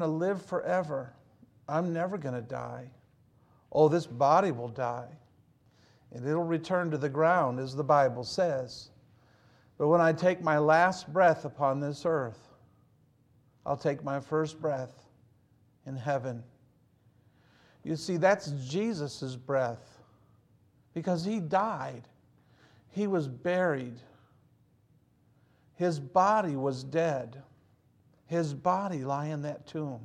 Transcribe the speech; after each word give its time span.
to 0.00 0.06
live 0.06 0.44
forever. 0.44 1.12
I'm 1.68 1.92
never 1.92 2.18
going 2.18 2.34
to 2.34 2.42
die. 2.42 2.90
Oh, 3.72 3.88
this 3.88 4.06
body 4.06 4.50
will 4.50 4.68
die, 4.68 5.08
and 6.12 6.26
it'll 6.26 6.42
return 6.42 6.90
to 6.90 6.98
the 6.98 7.08
ground, 7.08 7.60
as 7.60 7.74
the 7.74 7.84
Bible 7.84 8.24
says. 8.24 8.90
But 9.78 9.88
when 9.88 10.00
I 10.00 10.12
take 10.12 10.42
my 10.42 10.58
last 10.58 11.12
breath 11.12 11.44
upon 11.44 11.80
this 11.80 12.04
earth, 12.04 12.48
I'll 13.64 13.76
take 13.76 14.02
my 14.02 14.18
first 14.20 14.60
breath 14.60 15.06
in 15.86 15.96
heaven. 15.96 16.42
You 17.84 17.96
see, 17.96 18.16
that's 18.16 18.50
Jesus' 18.68 19.36
breath 19.36 20.02
because 20.92 21.24
he 21.24 21.40
died, 21.40 22.02
he 22.90 23.06
was 23.06 23.28
buried, 23.28 24.00
his 25.76 26.00
body 26.00 26.56
was 26.56 26.84
dead, 26.84 27.42
his 28.30 28.54
body 28.54 29.04
lie 29.04 29.26
in 29.26 29.42
that 29.42 29.66
tomb. 29.66 30.00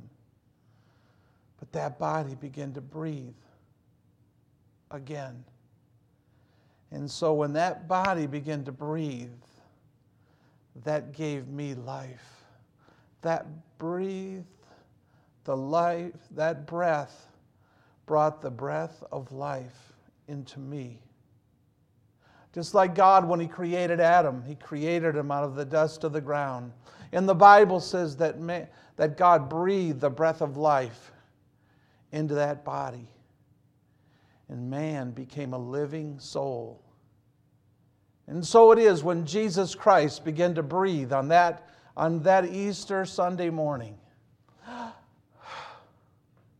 But 1.60 1.70
that 1.70 1.96
body 1.96 2.34
began 2.34 2.72
to 2.72 2.80
breathe 2.80 3.36
again. 4.90 5.44
And 6.90 7.08
so 7.08 7.32
when 7.34 7.52
that 7.52 7.86
body 7.86 8.26
began 8.26 8.64
to 8.64 8.72
breathe, 8.72 9.30
that 10.84 11.12
gave 11.12 11.46
me 11.46 11.74
life. 11.74 12.42
That 13.22 13.46
breathed 13.78 14.44
the 15.44 15.56
life, 15.56 16.10
that 16.32 16.66
breath 16.66 17.28
brought 18.06 18.42
the 18.42 18.50
breath 18.50 19.04
of 19.12 19.30
life 19.30 19.92
into 20.26 20.58
me. 20.58 20.98
Just 22.56 22.72
like 22.72 22.94
God, 22.94 23.28
when 23.28 23.38
He 23.38 23.46
created 23.46 24.00
Adam, 24.00 24.42
He 24.46 24.54
created 24.54 25.14
him 25.14 25.30
out 25.30 25.44
of 25.44 25.56
the 25.56 25.64
dust 25.66 26.04
of 26.04 26.14
the 26.14 26.22
ground. 26.22 26.72
And 27.12 27.28
the 27.28 27.34
Bible 27.34 27.80
says 27.80 28.16
that, 28.16 28.38
that 28.96 29.18
God 29.18 29.50
breathed 29.50 30.00
the 30.00 30.08
breath 30.08 30.40
of 30.40 30.56
life 30.56 31.12
into 32.12 32.34
that 32.34 32.64
body. 32.64 33.08
And 34.48 34.70
man 34.70 35.10
became 35.10 35.52
a 35.52 35.58
living 35.58 36.18
soul. 36.18 36.80
And 38.26 38.42
so 38.42 38.72
it 38.72 38.78
is 38.78 39.04
when 39.04 39.26
Jesus 39.26 39.74
Christ 39.74 40.24
began 40.24 40.54
to 40.54 40.62
breathe 40.62 41.12
on 41.12 41.28
that, 41.28 41.68
on 41.94 42.22
that 42.22 42.46
Easter 42.46 43.04
Sunday 43.04 43.50
morning. 43.50 43.98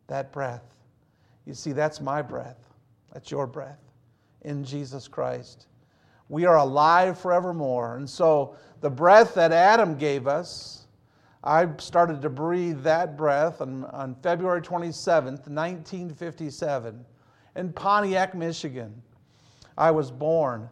that 0.09 0.31
breath. 0.31 0.75
You 1.47 1.55
see, 1.55 1.73
that's 1.73 2.03
my 2.03 2.21
breath. 2.21 2.59
That's 3.15 3.31
your 3.31 3.47
breath 3.47 3.81
in 4.43 4.63
Jesus 4.63 5.09
Christ. 5.09 5.69
We 6.29 6.45
are 6.45 6.57
alive 6.57 7.19
forevermore. 7.19 7.97
And 7.97 8.09
so 8.09 8.57
the 8.81 8.91
breath 8.91 9.35
that 9.35 9.53
Adam 9.53 9.97
gave 9.97 10.27
us, 10.27 10.87
I 11.45 11.69
started 11.79 12.21
to 12.23 12.31
breathe 12.31 12.83
that 12.83 13.17
breath 13.17 13.61
on, 13.61 13.85
on 13.87 14.17
February 14.17 14.61
27th, 14.61 15.49
1957, 15.49 17.05
in 17.55 17.73
Pontiac, 17.73 18.35
Michigan. 18.35 19.03
I 19.79 19.91
was 19.93 20.11
born 20.11 20.69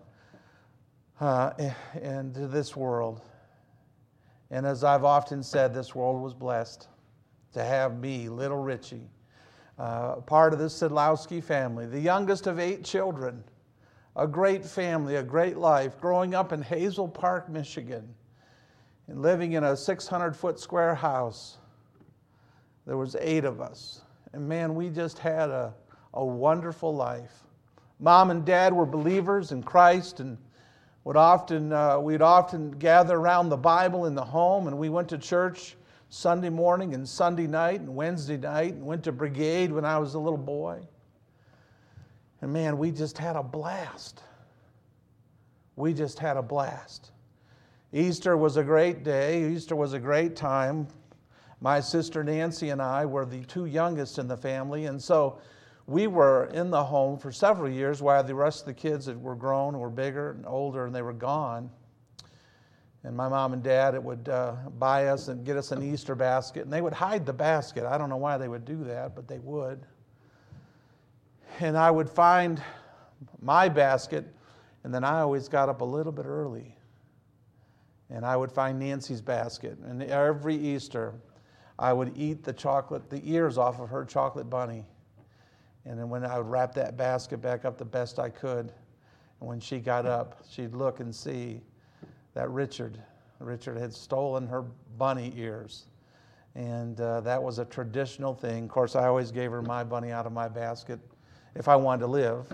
uh, 1.21 1.53
into 2.01 2.49
this 2.49 2.75
world. 2.75 3.23
And 4.51 4.67
as 4.67 4.85
I've 4.85 5.05
often 5.05 5.43
said, 5.43 5.73
this 5.73 5.95
world 5.95 6.21
was 6.23 6.35
blessed 6.35 6.89
to 7.53 7.65
have 7.65 7.99
me, 7.99 8.29
little 8.29 8.59
Richie, 8.59 9.09
uh, 9.79 10.17
part 10.17 10.53
of 10.53 10.59
the 10.59 10.67
Sidlowski 10.67 11.43
family, 11.43 11.87
the 11.87 12.01
youngest 12.01 12.47
of 12.47 12.59
eight 12.59 12.85
children, 12.85 13.43
a 14.17 14.27
great 14.27 14.65
family, 14.65 15.17
a 15.17 15.23
great 15.23 15.57
life, 15.57 16.01
growing 16.01 16.34
up 16.34 16.53
in 16.53 16.62
Hazel 16.62 17.09
Park, 17.09 17.48
Michigan, 17.48 18.15
and 19.09 19.20
living 19.20 19.53
in 19.53 19.65
a 19.65 19.77
600 19.77 20.37
foot 20.37 20.59
square 20.61 20.95
house. 20.95 21.59
There 22.87 22.97
was 22.97 23.17
eight 23.20 23.45
of 23.45 23.61
us. 23.61 24.03
And 24.33 24.48
man, 24.48 24.75
we 24.75 24.89
just 24.89 25.19
had 25.19 25.51
a, 25.51 25.75
a 26.12 26.25
wonderful 26.25 26.95
life. 26.95 27.33
Mom 27.98 28.31
and 28.31 28.45
dad 28.45 28.73
were 28.73 28.87
believers 28.87 29.53
in 29.53 29.62
Christ 29.62 30.20
and 30.20 30.39
would 31.05 31.17
often, 31.17 31.73
uh, 31.73 31.98
we'd 31.98 32.23
often 32.23 32.70
gather 32.73 33.17
around 33.17 33.48
the 33.48 33.57
Bible 33.57 34.07
in 34.07 34.14
the 34.14 34.25
home, 34.25 34.69
and 34.69 34.79
we 34.79 34.89
went 34.89 35.08
to 35.11 35.19
church 35.19 35.77
Sunday 36.08 36.48
morning 36.48 36.95
and 36.95 37.07
Sunday 37.07 37.46
night 37.46 37.81
and 37.81 37.95
Wednesday 37.95 38.39
night, 38.39 38.73
and 38.73 38.86
went 38.86 39.05
to 39.05 39.13
brigade 39.13 39.70
when 39.70 39.85
I 39.85 39.98
was 39.98 40.14
a 40.14 40.19
little 40.19 40.39
boy. 40.39 40.81
And 42.45 42.53
man, 42.53 42.77
we 42.77 42.91
just 42.91 43.17
had 43.17 43.37
a 43.37 43.43
blast. 43.43 44.21
We 45.77 45.95
just 45.95 46.19
had 46.19 46.37
a 46.37 46.43
blast. 46.43 47.11
Easter 47.91 48.37
was 48.37 48.59
a 48.59 48.63
great 48.63 49.03
day. 49.03 49.51
Easter 49.51 49.75
was 49.75 49.95
a 49.95 49.99
great 49.99 50.37
time. 50.37 50.87
My 51.63 51.81
sister 51.81 52.23
Nancy 52.23 52.69
and 52.69 52.83
I 52.83 53.07
were 53.07 53.25
the 53.25 53.43
two 53.47 53.65
youngest 53.65 54.19
in 54.19 54.29
the 54.29 54.37
family, 54.37 54.85
and 54.85 55.03
so 55.03 55.39
we 55.87 56.07
were 56.07 56.51
in 56.53 56.69
the 56.69 56.85
home 56.85 57.17
for 57.19 57.33
several 57.33 57.71
years 57.71 58.03
while 58.03 58.23
the 58.23 58.35
rest 58.35 58.61
of 58.61 58.67
the 58.67 58.75
kids 58.75 59.07
that 59.07 59.19
were 59.19 59.37
grown 59.37 59.79
were 59.79 59.89
bigger 59.89 60.33
and 60.33 60.45
older 60.45 60.85
and 60.85 60.95
they 60.95 61.01
were 61.01 61.15
gone. 61.15 61.71
And 63.05 63.17
my 63.17 63.27
mom 63.31 63.55
and 63.55 63.63
dad 63.63 63.97
would 64.05 64.29
uh, 64.29 64.53
buy 64.79 65.07
us 65.07 65.29
and 65.29 65.47
get 65.47 65.57
us 65.57 65.73
an 65.73 65.83
Easter 65.83 66.15
basket, 66.15 66.65
and 66.65 66.71
they 66.71 66.83
would 66.83 66.93
hide 66.93 67.25
the 67.25 67.33
basket. 67.33 67.85
I 67.87 67.97
don't 67.97 68.11
know 68.11 68.19
why 68.19 68.37
they 68.37 68.49
would 68.49 68.67
do 68.67 68.85
that, 68.85 69.17
but 69.17 69.27
they 69.29 69.39
would. 69.39 69.87
And 71.61 71.77
I 71.77 71.91
would 71.91 72.11
find 72.11 72.63
my 73.41 73.69
basket, 73.69 74.25
and 74.83 74.92
then 74.92 75.05
I 75.05 75.20
always 75.20 75.48
got 75.48 75.69
up 75.69 75.81
a 75.83 75.85
little 75.85 76.13
bit 76.13 76.27
early. 76.27 76.77
And 78.11 78.25
I 78.25 78.37
would 78.37 78.51
find 78.51 78.79
Nancy's 78.79 79.20
basket. 79.20 79.79
And 79.79 80.03
every 80.03 80.57
Easter, 80.57 81.14
I 81.79 81.93
would 81.93 82.17
eat 82.17 82.43
the 82.43 82.53
chocolate, 82.53 83.09
the 83.09 83.23
ears 83.25 83.57
off 83.57 83.81
of 83.81 83.89
her 83.89 84.05
chocolate 84.05 84.51
bunny. 84.51 84.85
And 85.85 85.98
then 85.98 86.09
when 86.09 86.25
I 86.25 86.39
would 86.39 86.48
wrap 86.48 86.75
that 86.75 86.97
basket 86.97 87.41
back 87.41 87.64
up 87.64 87.79
the 87.79 87.85
best 87.85 88.19
I 88.19 88.31
could, 88.31 88.73
and 89.41 89.48
when 89.48 89.61
she 89.61 89.79
got 89.79 90.07
up, 90.07 90.43
she'd 90.48 90.75
look 90.75 91.01
and 91.01 91.14
see 91.14 91.61
that 92.35 92.51
Richard, 92.51 92.98
Richard 93.39 93.77
had 93.77 93.93
stolen 93.93 94.47
her 94.47 94.64
bunny 94.98 95.33
ears. 95.37 95.87
And 96.55 97.01
uh, 97.01 97.20
that 97.23 97.43
was 97.43 97.59
a 97.59 97.64
traditional 97.64 98.35
thing. 98.35 98.64
Of 98.64 98.70
course, 98.70 98.97
I 98.97 99.07
always 99.07 99.31
gave 99.31 99.51
her 99.51 99.63
my 99.63 99.85
bunny 99.85 100.13
out 100.13 100.27
of 100.27 100.33
my 100.33 100.48
basket 100.48 101.01
if 101.55 101.69
I 101.69 101.77
wanted 101.77 102.01
to 102.01 102.07
live. 102.07 102.53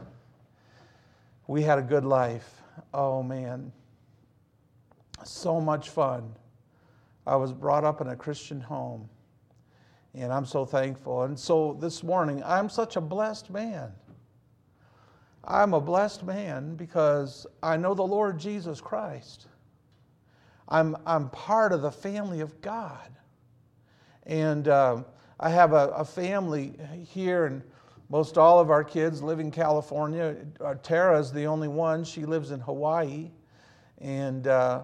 We 1.47 1.63
had 1.63 1.79
a 1.79 1.83
good 1.83 2.05
life. 2.05 2.63
Oh, 2.95 3.23
man. 3.23 3.73
So 5.25 5.61
much 5.61 5.89
fun. 5.89 6.35
I 7.27 7.37
was 7.37 7.53
brought 7.53 7.85
up 7.85 8.01
in 8.01 8.09
a 8.09 8.17
Christian 8.17 8.61
home. 8.61 9.09
And 10.15 10.33
I'm 10.33 10.47
so 10.47 10.65
thankful. 10.65 11.23
And 11.23 11.39
so 11.39 11.77
this 11.81 12.03
morning, 12.03 12.43
I'm 12.45 12.69
such 12.69 12.97
a 12.97 13.01
blessed 13.01 13.51
man. 13.51 13.93
I'm 15.45 15.73
a 15.73 15.81
blessed 15.81 16.25
man 16.25 16.75
because 16.75 17.47
I 17.63 17.77
know 17.77 17.95
the 17.95 18.03
Lord 18.03 18.39
Jesus 18.39 18.81
Christ. 18.81 19.47
I'm, 20.69 20.97
I'm 21.07 21.31
part 21.31 21.73
of 21.73 21.83
the 21.83 21.91
family 21.91 22.41
of 22.41 22.61
God. 22.61 23.09
And 24.25 24.69
uh, 24.69 25.03
I 25.39 25.49
have 25.49 25.73
a, 25.73 25.89
a, 25.89 26.05
family 26.05 26.75
here, 27.09 27.47
and 27.47 27.63
most 28.11 28.37
all 28.37 28.59
of 28.59 28.71
our 28.71 28.85
kids 28.85 29.23
live 29.23 29.41
in 29.41 29.51
California. 29.51 30.37
Uh, 30.61 30.75
Tara 30.83 31.19
is 31.19 31.33
the 31.33 31.47
only 31.47 31.69
one, 31.69 32.05
she 32.05 32.27
lives 32.27 32.51
in 32.51 32.61
Hawaii. 32.61 33.31
And 33.99 34.47
uh, 34.47 34.83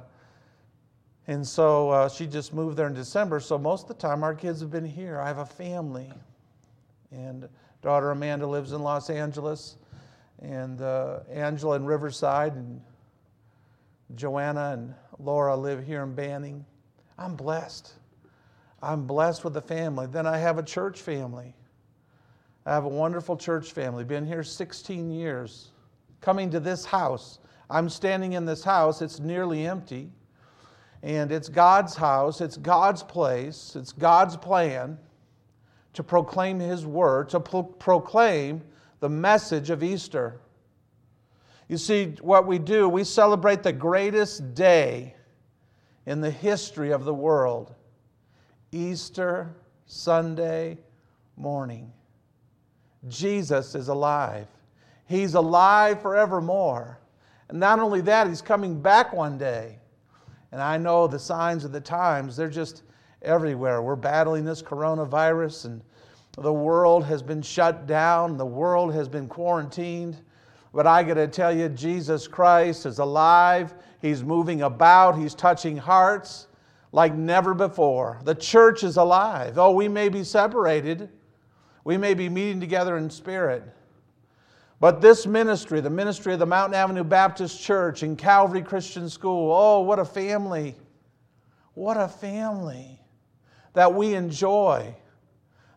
and 1.27 1.45
so 1.45 1.91
uh, 1.91 2.09
she 2.09 2.27
just 2.27 2.55
moved 2.55 2.77
there 2.77 2.87
in 2.87 2.95
December. 2.95 3.41
So 3.41 3.59
most 3.59 3.83
of 3.83 3.89
the 3.89 3.95
time, 3.95 4.23
our 4.23 4.35
kids 4.35 4.61
have 4.61 4.71
been 4.71 4.85
here. 4.85 5.21
I 5.21 5.27
have 5.27 5.39
a 5.39 5.47
family. 5.47 6.13
And 7.11 7.49
daughter 7.83 8.13
Amanda 8.13 8.47
lives 8.47 8.73
in 8.73 8.81
Los 8.81 9.11
Angeles. 9.11 9.77
And 10.41 10.81
uh, 10.81 11.21
Angela 11.29 11.77
in 11.77 11.85
Riverside. 11.85 12.55
And 12.55 12.81
Joanna 14.15 14.75
and 14.75 14.95
Laura 15.19 15.57
live 15.57 15.85
here 15.85 16.05
in 16.05 16.15
Banning. 16.15 16.65
I'm 17.19 17.35
blessed. 17.35 17.95
I'm 18.81 19.05
blessed 19.05 19.43
with 19.43 19.57
a 19.57 19.63
family. 19.63 20.07
Then 20.07 20.27
I 20.27 20.39
have 20.39 20.59
a 20.59 20.63
church 20.63 21.01
family. 21.01 21.55
I 22.67 22.75
have 22.75 22.85
a 22.85 22.89
wonderful 22.89 23.37
church 23.37 23.73
family. 23.73 24.03
Been 24.03 24.27
here 24.27 24.43
16 24.43 25.09
years. 25.11 25.71
Coming 26.21 26.51
to 26.51 26.59
this 26.59 26.85
house. 26.85 27.39
I'm 27.71 27.89
standing 27.89 28.33
in 28.33 28.45
this 28.45 28.65
house. 28.65 29.01
It's 29.01 29.21
nearly 29.21 29.65
empty. 29.65 30.11
And 31.03 31.31
it's 31.31 31.49
God's 31.49 31.95
house, 31.95 32.41
it's 32.41 32.57
God's 32.57 33.03
place, 33.03 33.77
it's 33.77 33.93
God's 33.93 34.37
plan 34.37 34.99
to 35.93 36.03
proclaim 36.03 36.59
His 36.59 36.85
word, 36.85 37.29
to 37.29 37.39
pro- 37.39 37.63
proclaim 37.63 38.63
the 38.99 39.09
message 39.09 39.71
of 39.71 39.85
Easter. 39.85 40.41
You 41.69 41.77
see, 41.77 42.17
what 42.21 42.47
we 42.47 42.59
do, 42.59 42.89
we 42.89 43.05
celebrate 43.05 43.63
the 43.63 43.73
greatest 43.73 44.55
day 44.55 45.15
in 46.07 46.21
the 46.21 46.31
history 46.31 46.91
of 46.93 47.05
the 47.05 47.15
world 47.15 47.75
Easter 48.73 49.55
Sunday 49.87 50.79
morning. 51.37 51.93
Jesus 53.09 53.75
is 53.75 53.89
alive. 53.89 54.49
He's 55.07 55.35
alive 55.35 56.03
forevermore. 56.03 56.99
And 57.49 57.61
not 57.61 57.79
only 57.79 58.01
that, 58.03 58.27
He's 58.27 58.43
coming 58.43 58.81
back 58.81 59.13
one 59.13 59.39
day. 59.39 59.79
And 60.53 60.61
I 60.61 60.77
know 60.79 61.07
the 61.07 61.19
signs 61.19 61.65
of 61.65 61.73
the 61.73 61.81
times, 61.81 62.37
they're 62.37 62.49
just, 62.49 62.83
everywhere. 63.23 63.83
We're 63.83 63.97
battling 63.97 64.45
this 64.45 64.63
coronavirus, 64.63 65.67
and 65.67 65.83
the 66.39 66.53
world 66.53 67.05
has 67.05 67.23
been 67.23 67.43
shut 67.43 67.87
down, 67.87 68.37
the 68.37 68.47
world 68.47 68.95
has 68.95 69.09
been 69.09 69.29
quarantined. 69.29 70.17
But 70.73 70.87
I 70.87 71.03
got 71.03 71.15
to 71.15 71.27
tell 71.27 71.57
you, 71.57 71.69
Jesus 71.71 72.29
Christ 72.29 72.85
is 72.85 72.99
alive. 72.99 73.75
He's 74.03 74.23
moving 74.23 74.63
about, 74.63 75.19
He's 75.19 75.35
touching 75.35 75.77
hearts 75.77 76.49
like 76.93 77.15
never 77.15 77.55
before. 77.55 78.21
The 78.25 78.35
church 78.35 78.85
is 78.85 78.97
alive. 78.97 79.59
Oh, 79.59 79.73
we 79.73 79.89
may 79.89 80.09
be 80.09 80.23
separated, 80.23 81.09
we 81.87 81.97
may 81.97 82.15
be 82.15 82.29
meeting 82.29 82.59
together 82.59 82.97
in 82.97 83.09
spirit. 83.09 83.63
But 84.81 85.01
this 85.01 85.25
ministry, 85.25 85.81
the 85.81 85.89
ministry 85.89 86.33
of 86.33 86.41
the 86.41 86.45
Mountain 86.45 86.75
Avenue 86.75 87.05
Baptist 87.05 87.63
Church 87.63 88.03
and 88.03 88.19
Calvary 88.19 88.63
Christian 88.63 89.09
School, 89.09 89.53
oh, 89.55 89.83
what 89.83 90.01
a 90.01 90.05
family. 90.05 90.75
What 91.75 91.97
a 91.97 92.09
family 92.09 93.01
that 93.75 93.95
we 93.95 94.15
enjoy. 94.15 94.97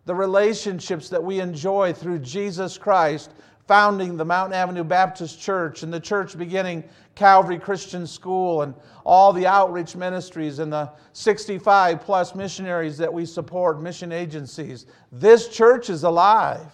The 0.06 0.16
relationships 0.16 1.10
that 1.10 1.24
we 1.24 1.42
enjoy 1.42 1.94
through 1.94 2.20
Jesus 2.20 2.76
Christ 2.76 3.30
founding 3.69 4.18
the 4.18 4.25
Mountain 4.25 4.56
Avenue 4.56 4.83
Baptist 4.83 5.39
Church 5.39 5.83
and 5.83 5.94
the 5.94 6.00
church 6.00 6.36
beginning 6.36 6.83
Calvary 7.13 7.60
Christian 7.60 8.07
School 8.07 8.63
and 8.63 8.74
all 9.06 9.31
the 9.31 9.45
outreach 9.45 9.95
ministries 9.95 10.57
and 10.57 10.74
the 10.74 10.92
65 11.13 12.01
plus 12.01 12.33
missionaries 12.33 12.98
that 12.98 13.13
we 13.13 13.27
support, 13.27 13.80
mission 13.80 14.12
agencies. 14.12 14.88
This 15.12 15.50
church 15.50 15.92
is 15.92 16.01
alive. 16.01 16.71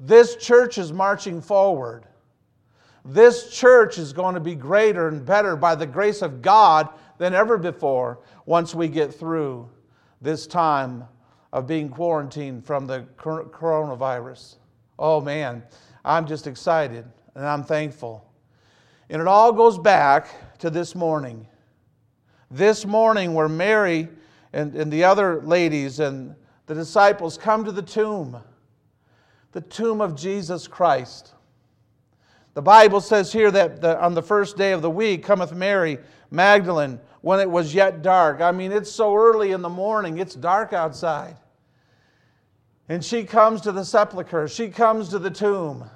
This 0.00 0.36
church 0.36 0.76
is 0.76 0.92
marching 0.92 1.40
forward. 1.40 2.04
This 3.06 3.48
church 3.48 3.96
is 3.96 4.12
going 4.12 4.34
to 4.34 4.40
be 4.40 4.54
greater 4.54 5.08
and 5.08 5.24
better 5.24 5.56
by 5.56 5.74
the 5.74 5.86
grace 5.86 6.20
of 6.20 6.42
God 6.42 6.90
than 7.16 7.32
ever 7.32 7.56
before 7.56 8.18
once 8.44 8.74
we 8.74 8.86
get 8.86 9.14
through 9.14 9.66
this 10.20 10.46
time 10.46 11.04
of 11.54 11.66
being 11.66 11.88
quarantined 11.88 12.66
from 12.66 12.86
the 12.86 13.06
coronavirus. 13.16 14.56
Oh 14.98 15.22
man, 15.22 15.62
I'm 16.04 16.26
just 16.26 16.46
excited 16.46 17.04
and 17.34 17.46
I'm 17.46 17.64
thankful. 17.64 18.24
And 19.08 19.20
it 19.20 19.28
all 19.28 19.52
goes 19.52 19.78
back 19.78 20.58
to 20.58 20.70
this 20.70 20.94
morning. 20.94 21.46
This 22.50 22.84
morning, 22.84 23.34
where 23.34 23.48
Mary 23.48 24.08
and, 24.52 24.74
and 24.74 24.92
the 24.92 25.04
other 25.04 25.40
ladies 25.42 26.00
and 26.00 26.34
the 26.66 26.74
disciples 26.74 27.38
come 27.38 27.64
to 27.64 27.72
the 27.72 27.82
tomb, 27.82 28.38
the 29.52 29.60
tomb 29.60 30.00
of 30.00 30.16
Jesus 30.16 30.66
Christ. 30.66 31.32
The 32.54 32.62
Bible 32.62 33.00
says 33.00 33.32
here 33.32 33.50
that 33.50 33.80
the, 33.80 34.00
on 34.00 34.14
the 34.14 34.22
first 34.22 34.56
day 34.56 34.72
of 34.72 34.82
the 34.82 34.90
week 34.90 35.24
cometh 35.24 35.52
Mary 35.54 35.98
Magdalene 36.30 37.00
when 37.22 37.40
it 37.40 37.50
was 37.50 37.74
yet 37.74 38.02
dark. 38.02 38.40
I 38.40 38.52
mean, 38.52 38.72
it's 38.72 38.90
so 38.90 39.16
early 39.16 39.52
in 39.52 39.62
the 39.62 39.68
morning, 39.68 40.18
it's 40.18 40.34
dark 40.34 40.72
outside. 40.72 41.36
And 42.88 43.04
she 43.04 43.24
comes 43.24 43.60
to 43.62 43.72
the 43.72 43.84
sepulchre, 43.84 44.48
she 44.48 44.68
comes 44.68 45.08
to 45.10 45.18
the 45.18 45.30
tomb. 45.30 45.88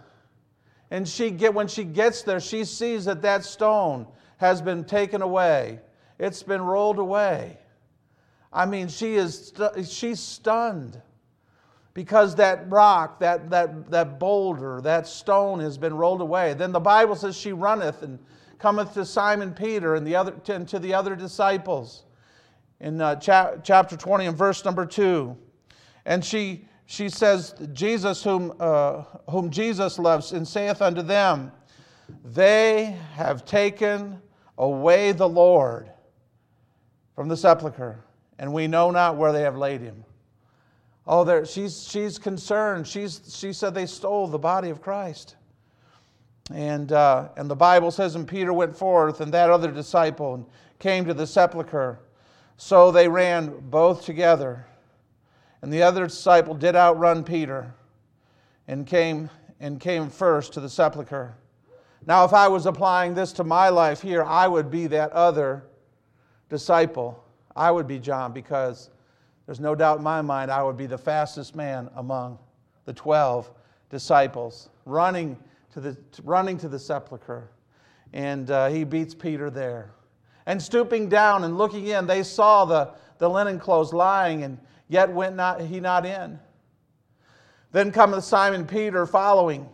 And 0.91 1.07
she 1.07 1.31
get, 1.31 1.53
when 1.53 1.67
she 1.67 1.85
gets 1.85 2.23
there, 2.23 2.41
she 2.41 2.65
sees 2.65 3.07
that 3.07 3.23
that 3.23 3.45
stone 3.45 4.07
has 4.37 4.63
been 4.63 4.85
taken 4.85 5.21
away. 5.21 5.81
It's 6.19 6.43
been 6.43 6.63
rolled 6.63 6.99
away. 6.99 7.59
I 8.53 8.67
mean, 8.67 8.89
she 8.89 9.17
is 9.17 9.53
she's 9.89 10.21
stunned 10.21 11.01
because 11.93 12.35
that 12.37 12.71
rock, 12.71 13.21
that, 13.21 13.49
that, 13.51 13.91
that 13.91 14.19
boulder, 14.19 14.81
that 14.83 15.07
stone 15.07 15.61
has 15.61 15.79
been 15.79 15.95
rolled 15.95 16.21
away. 16.21 16.55
Then 16.55 16.71
the 16.71 16.79
Bible 16.79 17.17
says 17.17 17.37
she 17.37 17.53
runneth 17.53 18.03
and 18.03 18.19
cometh 18.59 18.95
to 18.95 19.05
Simon 19.05 19.53
Peter 19.53 19.95
and, 19.95 20.07
the 20.07 20.15
other, 20.15 20.33
to, 20.33 20.65
to 20.67 20.79
the 20.79 20.93
other 20.93 21.17
disciples 21.17 22.05
in 22.81 23.01
uh, 23.01 23.17
cha- 23.17 23.57
chapter 23.63 23.97
20 23.97 24.27
and 24.27 24.37
verse 24.37 24.65
number 24.65 24.85
2. 24.85 25.37
And 26.05 26.25
she, 26.25 26.67
she 26.87 27.09
says, 27.09 27.55
Jesus, 27.73 28.23
whom, 28.23 28.55
uh, 28.61 29.03
whom 29.29 29.51
Jesus 29.51 29.99
loves, 29.99 30.33
and 30.33 30.47
saith 30.47 30.81
unto 30.81 31.03
them, 31.03 31.51
They 32.25 32.97
have 33.15 33.45
taken 33.45 34.21
away 34.57 35.13
the 35.13 35.29
Lord 35.29 35.91
from 37.15 37.29
the 37.29 37.37
sepulchre, 37.37 38.05
and 38.39 38.53
we 38.53 38.69
know 38.69 38.91
not 38.91 39.17
where 39.17 39.33
they 39.33 39.43
have 39.43 39.57
laid 39.57 39.81
him. 39.81 40.05
Oh, 41.09 41.25
there, 41.25 41.45
she's, 41.45 41.87
she's 41.89 42.19
concerned. 42.19 42.87
She's, 42.87 43.21
she 43.37 43.53
said 43.53 43.75
they 43.75 43.87
stole 43.87 44.27
the 44.27 44.39
body 44.39 44.71
of 44.71 44.81
Christ. 44.81 45.37
And, 46.53 46.93
uh, 46.93 47.29
and 47.37 47.51
the 47.51 47.57
Bible 47.57 47.91
says, 47.91 48.15
and 48.15 48.27
Peter 48.27 48.53
went 48.53 48.77
forth, 48.77 49.21
and 49.21 49.33
that 49.33 49.51
other 49.51 49.71
disciple, 49.71 50.35
and 50.35 50.47
came 50.79 51.05
to 51.07 51.15
the 51.15 51.27
sepulchre. 51.27 51.99
So 52.57 52.91
they 52.91 53.09
ran 53.09 53.55
both 53.71 54.05
together. 54.05 54.67
And 55.63 55.73
the 55.73 55.83
other 55.83 56.07
disciple 56.07 56.55
did 56.55 56.77
outrun 56.77 57.25
Peter 57.25 57.75
and 58.69 58.87
came, 58.87 59.31
and 59.61 59.81
came 59.81 60.11
first 60.11 60.53
to 60.55 60.61
the 60.61 60.69
sepulchre. 60.69 61.35
Now, 62.07 62.25
if 62.25 62.33
I 62.33 62.49
was 62.49 62.67
applying 62.67 63.15
this 63.15 63.33
to 63.35 63.45
my 63.45 63.69
life 63.69 64.01
here, 64.01 64.23
I 64.23 64.47
would 64.47 64.71
be 64.71 64.87
that 64.89 65.13
other 65.13 65.65
disciple. 66.49 67.25
I 67.55 67.71
would 67.71 67.89
be 67.89 67.99
John 67.99 68.33
because 68.33 68.91
there's 69.47 69.61
no 69.61 69.75
doubt 69.75 69.99
in 69.99 70.05
my 70.05 70.23
mind 70.23 70.51
I 70.51 70.63
would 70.63 70.77
be 70.77 70.87
the 70.87 70.99
fastest 70.99 71.57
man 71.57 71.89
among 71.97 72.39
the 72.85 72.93
12 72.93 73.51
disciples, 73.91 74.69
running 74.85 75.37
to 75.73 75.81
the, 75.81 75.97
running 76.23 76.59
to 76.59 76.69
the 76.69 76.79
sepulchre. 76.79 77.51
And 78.13 78.51
uh, 78.51 78.69
he 78.69 78.85
beats 78.85 79.15
Peter 79.15 79.51
there. 79.51 79.91
And 80.47 80.63
stooping 80.63 81.09
down 81.09 81.45
and 81.45 81.59
looking 81.59 81.87
in, 81.89 82.07
they 82.07 82.23
saw 82.23 82.65
the, 82.65 82.93
the 83.19 83.29
linen 83.29 83.59
clothes 83.59 83.93
lying, 83.93 84.45
and 84.45 84.59
yet 84.89 85.13
went 85.13 85.37
not, 85.37 85.61
he 85.61 85.81
not 85.81 86.07
in. 86.07 86.39
Then 87.73 87.93
cometh 87.93 88.25
Simon 88.25 88.67
Peter 88.67 89.07
following, 89.07 89.69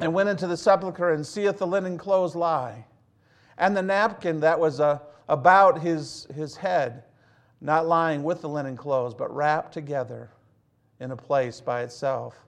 and 0.00 0.12
went 0.14 0.28
into 0.28 0.46
the 0.46 0.56
sepulchre, 0.56 1.12
and 1.12 1.26
seeth 1.26 1.58
the 1.58 1.66
linen 1.66 1.98
clothes 1.98 2.34
lie, 2.34 2.86
and 3.58 3.76
the 3.76 3.82
napkin 3.82 4.40
that 4.40 4.58
was 4.58 4.80
uh, 4.80 4.98
about 5.28 5.80
his, 5.80 6.26
his 6.34 6.56
head, 6.56 7.04
not 7.60 7.86
lying 7.86 8.22
with 8.22 8.40
the 8.40 8.48
linen 8.48 8.76
clothes, 8.76 9.14
but 9.14 9.34
wrapped 9.34 9.72
together 9.72 10.30
in 11.00 11.10
a 11.10 11.16
place 11.16 11.60
by 11.60 11.82
itself 11.82 12.44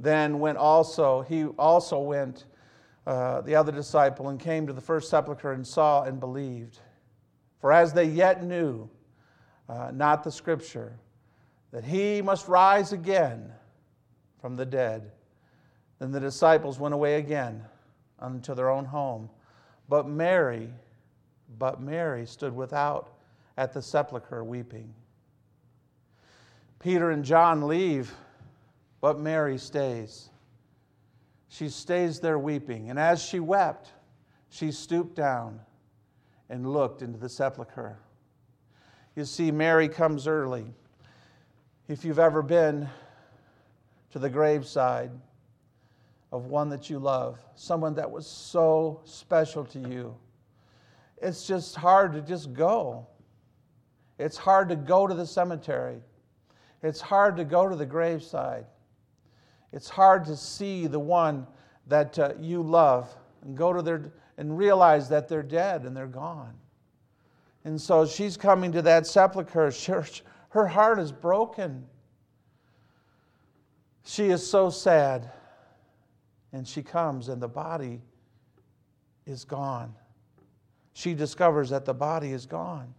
then 0.00 0.38
went 0.38 0.58
also, 0.58 1.22
he 1.22 1.46
also 1.58 1.98
went, 1.98 2.44
uh, 3.06 3.40
the 3.40 3.54
other 3.54 3.72
disciple, 3.72 4.28
and 4.28 4.38
came 4.38 4.66
to 4.66 4.72
the 4.72 4.80
first 4.80 5.10
sepulchre 5.10 5.52
and 5.52 5.66
saw 5.66 6.04
and 6.04 6.20
believed. 6.20 6.78
For 7.60 7.72
as 7.72 7.92
they 7.92 8.04
yet 8.04 8.44
knew 8.44 8.88
uh, 9.68 9.90
not 9.92 10.24
the 10.24 10.32
scripture, 10.32 10.92
that 11.72 11.84
he 11.84 12.22
must 12.22 12.48
rise 12.48 12.92
again 12.92 13.52
from 14.40 14.56
the 14.56 14.66
dead, 14.66 15.10
then 15.98 16.12
the 16.12 16.20
disciples 16.20 16.78
went 16.78 16.94
away 16.94 17.16
again 17.18 17.64
unto 18.18 18.54
their 18.54 18.70
own 18.70 18.84
home. 18.84 19.28
But 19.88 20.08
Mary, 20.08 20.70
but 21.58 21.80
Mary 21.80 22.26
stood 22.26 22.54
without 22.54 23.12
at 23.56 23.72
the 23.72 23.82
sepulchre 23.82 24.44
weeping. 24.44 24.94
Peter 26.78 27.10
and 27.10 27.24
John 27.24 27.66
leave 27.66 28.14
but 29.00 29.18
Mary 29.18 29.58
stays. 29.58 30.30
She 31.48 31.68
stays 31.68 32.20
there 32.20 32.38
weeping. 32.38 32.90
And 32.90 32.98
as 32.98 33.22
she 33.22 33.40
wept, 33.40 33.92
she 34.50 34.72
stooped 34.72 35.14
down 35.14 35.60
and 36.50 36.72
looked 36.72 37.02
into 37.02 37.18
the 37.18 37.28
sepulchre. 37.28 37.98
You 39.18 39.24
see, 39.24 39.50
Mary 39.50 39.88
comes 39.88 40.28
early. 40.28 40.64
If 41.88 42.04
you've 42.04 42.20
ever 42.20 42.40
been 42.40 42.88
to 44.12 44.20
the 44.20 44.30
graveside 44.30 45.10
of 46.30 46.44
one 46.44 46.68
that 46.68 46.88
you 46.88 47.00
love, 47.00 47.36
someone 47.56 47.94
that 47.96 48.08
was 48.08 48.28
so 48.28 49.00
special 49.02 49.64
to 49.64 49.80
you, 49.80 50.14
it's 51.20 51.48
just 51.48 51.74
hard 51.74 52.12
to 52.12 52.20
just 52.20 52.52
go. 52.52 53.08
It's 54.20 54.36
hard 54.36 54.68
to 54.68 54.76
go 54.76 55.08
to 55.08 55.14
the 55.14 55.26
cemetery. 55.26 56.00
It's 56.84 57.00
hard 57.00 57.36
to 57.38 57.44
go 57.44 57.68
to 57.68 57.74
the 57.74 57.86
graveside. 57.86 58.66
It's 59.72 59.88
hard 59.88 60.26
to 60.26 60.36
see 60.36 60.86
the 60.86 61.00
one 61.00 61.44
that 61.88 62.16
uh, 62.20 62.34
you 62.38 62.62
love 62.62 63.12
and 63.42 63.56
go 63.56 63.72
to 63.72 63.82
their 63.82 64.12
and 64.36 64.56
realize 64.56 65.08
that 65.08 65.26
they're 65.26 65.42
dead 65.42 65.82
and 65.82 65.96
they're 65.96 66.06
gone. 66.06 66.54
And 67.68 67.78
so 67.78 68.06
she's 68.06 68.38
coming 68.38 68.72
to 68.72 68.80
that 68.80 69.06
sepulchre. 69.06 69.70
Her 70.48 70.66
heart 70.66 70.98
is 70.98 71.12
broken. 71.12 71.84
She 74.06 74.30
is 74.30 74.48
so 74.48 74.70
sad. 74.70 75.30
And 76.54 76.66
she 76.66 76.82
comes, 76.82 77.28
and 77.28 77.42
the 77.42 77.48
body 77.48 78.00
is 79.26 79.44
gone. 79.44 79.94
She 80.94 81.12
discovers 81.12 81.68
that 81.68 81.84
the 81.84 81.92
body 81.92 82.32
is 82.32 82.46
gone. 82.46 82.94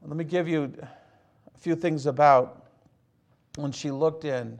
Let 0.00 0.16
me 0.16 0.24
give 0.24 0.48
you 0.48 0.72
a 0.82 1.58
few 1.58 1.76
things 1.76 2.06
about 2.06 2.70
when 3.56 3.70
she 3.70 3.90
looked 3.90 4.24
in, 4.24 4.32
and 4.32 4.58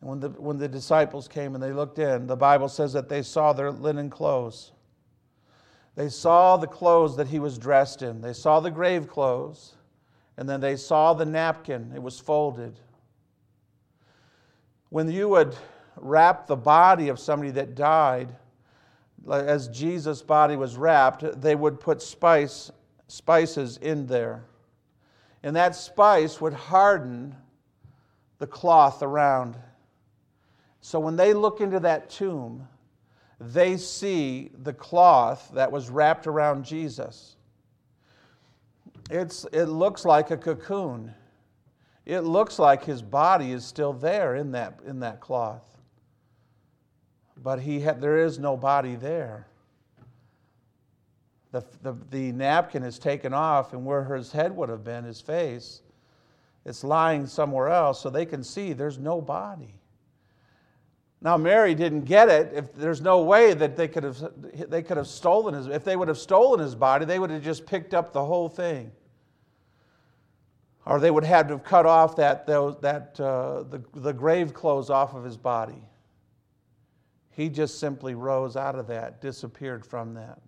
when 0.00 0.20
the, 0.20 0.28
when 0.28 0.58
the 0.58 0.68
disciples 0.68 1.28
came 1.28 1.54
and 1.54 1.64
they 1.64 1.72
looked 1.72 1.98
in, 1.98 2.26
the 2.26 2.36
Bible 2.36 2.68
says 2.68 2.92
that 2.92 3.08
they 3.08 3.22
saw 3.22 3.54
their 3.54 3.70
linen 3.70 4.10
clothes. 4.10 4.72
They 5.94 6.08
saw 6.08 6.56
the 6.56 6.66
clothes 6.66 7.16
that 7.16 7.28
he 7.28 7.38
was 7.38 7.58
dressed 7.58 8.02
in. 8.02 8.20
They 8.20 8.32
saw 8.32 8.60
the 8.60 8.70
grave 8.70 9.08
clothes, 9.08 9.74
and 10.36 10.48
then 10.48 10.60
they 10.60 10.76
saw 10.76 11.12
the 11.12 11.26
napkin. 11.26 11.92
It 11.94 12.02
was 12.02 12.18
folded. 12.18 12.80
When 14.88 15.10
you 15.10 15.28
would 15.28 15.54
wrap 15.96 16.46
the 16.46 16.56
body 16.56 17.08
of 17.08 17.18
somebody 17.18 17.50
that 17.52 17.74
died, 17.74 18.34
as 19.30 19.68
Jesus' 19.68 20.22
body 20.22 20.56
was 20.56 20.76
wrapped, 20.76 21.40
they 21.40 21.54
would 21.54 21.78
put 21.78 22.00
spice, 22.02 22.70
spices 23.08 23.76
in 23.76 24.06
there. 24.06 24.44
And 25.42 25.54
that 25.56 25.76
spice 25.76 26.40
would 26.40 26.54
harden 26.54 27.36
the 28.38 28.46
cloth 28.46 29.02
around. 29.02 29.56
So 30.80 30.98
when 30.98 31.16
they 31.16 31.32
look 31.34 31.60
into 31.60 31.80
that 31.80 32.10
tomb, 32.10 32.66
they 33.50 33.76
see 33.76 34.50
the 34.62 34.72
cloth 34.72 35.50
that 35.54 35.72
was 35.72 35.90
wrapped 35.90 36.26
around 36.26 36.64
Jesus. 36.64 37.36
It's, 39.10 39.44
it 39.52 39.64
looks 39.64 40.04
like 40.04 40.30
a 40.30 40.36
cocoon. 40.36 41.14
It 42.06 42.20
looks 42.20 42.58
like 42.58 42.84
his 42.84 43.02
body 43.02 43.52
is 43.52 43.64
still 43.64 43.92
there 43.92 44.36
in 44.36 44.52
that, 44.52 44.80
in 44.86 45.00
that 45.00 45.20
cloth. 45.20 45.64
But 47.36 47.60
he 47.60 47.78
there 47.78 48.18
is 48.18 48.38
no 48.38 48.56
body 48.56 48.96
there. 48.96 49.48
The, 51.50 51.64
the, 51.82 51.96
the 52.10 52.32
napkin 52.32 52.82
is 52.82 52.98
taken 52.98 53.34
off, 53.34 53.72
and 53.72 53.84
where 53.84 54.04
his 54.14 54.32
head 54.32 54.56
would 54.56 54.68
have 54.68 54.84
been, 54.84 55.04
his 55.04 55.20
face, 55.20 55.82
it's 56.64 56.82
lying 56.82 57.26
somewhere 57.26 57.68
else, 57.68 58.00
so 58.00 58.08
they 58.08 58.24
can 58.24 58.42
see 58.42 58.72
there's 58.72 58.98
no 58.98 59.20
body. 59.20 59.74
Now, 61.22 61.36
Mary 61.36 61.76
didn't 61.76 62.04
get 62.04 62.28
it. 62.28 62.52
If 62.52 62.74
there's 62.74 63.00
no 63.00 63.22
way 63.22 63.54
that 63.54 63.76
they 63.76 63.86
could 63.86 64.02
have, 64.02 64.20
they 64.68 64.82
could 64.82 64.96
have 64.96 65.06
stolen 65.06 65.54
his, 65.54 65.68
if 65.68 65.84
they 65.84 65.94
would 65.94 66.08
have 66.08 66.18
stolen 66.18 66.58
his 66.58 66.74
body, 66.74 67.04
they 67.04 67.20
would 67.20 67.30
have 67.30 67.44
just 67.44 67.64
picked 67.64 67.94
up 67.94 68.12
the 68.12 68.24
whole 68.24 68.48
thing. 68.48 68.90
Or 70.84 70.98
they 70.98 71.12
would 71.12 71.22
have 71.22 71.36
had 71.36 71.48
to 71.48 71.54
have 71.54 71.64
cut 71.64 71.86
off 71.86 72.16
that, 72.16 72.44
that, 72.46 73.20
uh, 73.20 73.62
the, 73.62 73.84
the 73.94 74.12
grave 74.12 74.52
clothes 74.52 74.90
off 74.90 75.14
of 75.14 75.22
his 75.22 75.36
body. 75.36 75.80
He 77.30 77.48
just 77.48 77.78
simply 77.78 78.16
rose 78.16 78.56
out 78.56 78.74
of 78.74 78.88
that, 78.88 79.20
disappeared 79.20 79.86
from 79.86 80.14
that. 80.14 80.40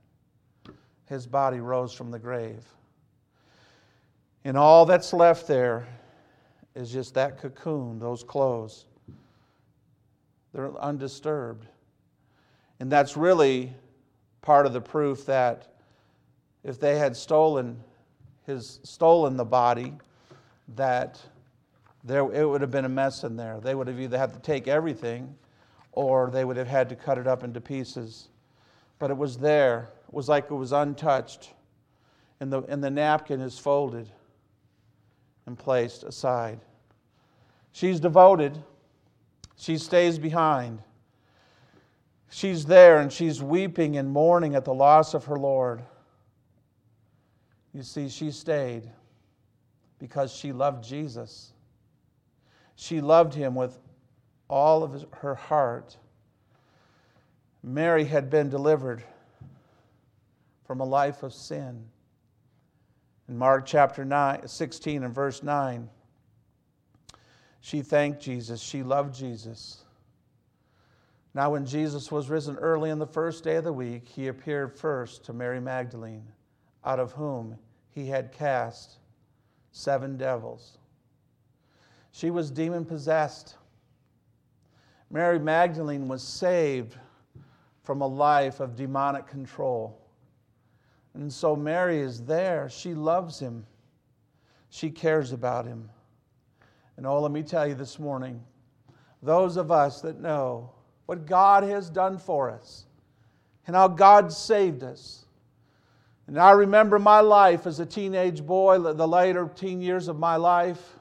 His 1.07 1.25
body 1.25 1.61
rose 1.61 1.93
from 1.93 2.11
the 2.11 2.19
grave. 2.19 2.64
And 4.43 4.57
all 4.59 4.87
that's 4.87 5.12
left 5.12 5.47
there 5.47 5.87
is 6.75 6.90
just 6.90 7.14
that 7.14 7.38
cocoon, 7.38 8.00
those 8.00 8.25
clothes. 8.25 8.87
They're 10.54 10.75
undisturbed. 10.80 11.66
And 12.80 12.90
that's 12.90 13.16
really 13.16 13.75
part 14.40 14.66
of 14.66 14.73
the 14.73 14.80
proof 14.80 15.26
that 15.26 15.75
if 16.62 16.78
they 16.78 16.99
had 16.99 17.16
stolen 17.16 17.82
his 18.46 18.78
stolen 18.82 19.37
the 19.37 19.44
body, 19.44 19.94
that 20.76 21.20
there 22.04 22.30
it 22.32 22.44
would 22.44 22.61
have 22.61 22.70
been 22.70 22.84
a 22.84 22.90
mess 22.90 23.25
in 23.25 23.37
there. 23.37 23.58
They 23.61 23.75
would 23.75 23.88
have 23.88 23.99
either 23.99 24.18
had 24.18 24.32
to 24.34 24.40
take 24.40 24.68
everything 24.68 25.34
or 25.92 26.30
they 26.30 26.44
would 26.44 26.56
have 26.56 26.68
had 26.68 26.88
to 26.90 26.96
cut 26.96 27.18
it 27.18 27.26
up 27.26 27.42
into 27.42 27.61
pieces. 27.61 28.28
But 28.99 29.11
it 29.11 29.16
was 29.16 29.38
there. 29.38 29.90
It 30.08 30.14
was 30.14 30.28
like 30.28 30.50
it 30.50 30.54
was 30.54 30.73
untouched. 30.73 31.50
And 32.40 32.52
the, 32.52 32.62
and 32.62 32.82
the 32.82 32.90
napkin 32.90 33.40
is 33.40 33.58
folded 33.58 34.08
and 35.46 35.58
placed 35.58 36.04
aside. 36.04 36.61
She's 37.73 38.00
devoted. 38.00 38.62
She 39.56 39.78
stays 39.78 40.18
behind. 40.18 40.80
She's 42.30 42.64
there 42.64 42.99
and 42.99 43.12
she's 43.12 43.42
weeping 43.42 43.96
and 43.96 44.11
mourning 44.11 44.54
at 44.54 44.64
the 44.64 44.75
loss 44.75 45.14
of 45.14 45.25
her 45.26 45.38
Lord. 45.38 45.82
You 47.73 47.82
see, 47.82 48.08
she 48.08 48.30
stayed 48.30 48.90
because 49.99 50.32
she 50.32 50.52
loved 50.52 50.84
Jesus. 50.84 51.52
She 52.76 53.00
loved 53.00 53.34
him 53.34 53.54
with 53.54 53.78
all 54.49 54.82
of 54.82 55.06
her 55.12 55.34
heart. 55.34 55.96
Mary 57.62 58.04
had 58.04 58.30
been 58.30 58.49
delivered 58.49 59.02
from 60.66 60.80
a 60.80 60.84
life 60.84 61.23
of 61.23 61.32
sin. 61.32 61.84
In 63.28 63.38
Mark 63.38 63.64
chapter 63.64 64.04
9, 64.04 64.46
16 64.46 65.02
and 65.02 65.14
verse 65.14 65.42
9, 65.42 65.88
she 67.64 67.80
thanked 67.80 68.21
Jesus. 68.21 68.61
She 68.61 68.83
loved 68.83 69.14
Jesus. 69.14 69.85
Now, 71.33 71.52
when 71.52 71.64
Jesus 71.64 72.12
was 72.12 72.28
risen 72.28 72.56
early 72.59 72.90
in 72.90 72.99
the 72.99 73.06
first 73.06 73.42
day 73.42 73.56
of 73.56 73.64
the 73.64 73.73
week, 73.73 74.06
he 74.06 74.28
appeared 74.28 74.76
first 74.76 75.25
to 75.25 75.33
Mary 75.33 75.61
Magdalene, 75.61 76.26
out 76.85 77.00
of 77.00 77.12
whom 77.12 77.56
he 77.88 78.06
had 78.06 78.33
cast 78.33 78.99
seven 79.73 80.18
devils. 80.18 80.76
She 82.12 82.30
was 82.30 82.50
demon 82.50 82.85
possessed. 82.85 83.54
Mary 85.11 85.38
Magdalene 85.38 86.06
was 86.06 86.23
saved 86.23 86.99
from 87.83 88.02
a 88.02 88.06
life 88.06 88.61
of 88.61 88.76
demonic 88.76 89.26
control. 89.26 89.99
And 91.14 91.33
so 91.33 91.56
Mary 91.56 92.00
is 92.00 92.26
there. 92.26 92.68
She 92.68 92.92
loves 92.92 93.38
him, 93.38 93.64
she 94.68 94.90
cares 94.90 95.33
about 95.33 95.64
him. 95.64 95.88
And 96.96 97.06
oh, 97.06 97.20
let 97.20 97.32
me 97.32 97.42
tell 97.42 97.66
you 97.66 97.74
this 97.74 97.98
morning 97.98 98.42
those 99.22 99.56
of 99.56 99.70
us 99.70 100.00
that 100.02 100.20
know 100.20 100.70
what 101.06 101.26
God 101.26 101.64
has 101.64 101.90
done 101.90 102.18
for 102.18 102.50
us 102.50 102.86
and 103.66 103.74
how 103.74 103.88
God 103.88 104.32
saved 104.32 104.82
us. 104.82 105.24
And 106.26 106.38
I 106.38 106.52
remember 106.52 106.98
my 106.98 107.20
life 107.20 107.66
as 107.66 107.80
a 107.80 107.86
teenage 107.86 108.44
boy, 108.44 108.78
the 108.78 109.08
later 109.08 109.50
teen 109.54 109.80
years 109.80 110.08
of 110.08 110.18
my 110.18 110.36
life, 110.36 110.98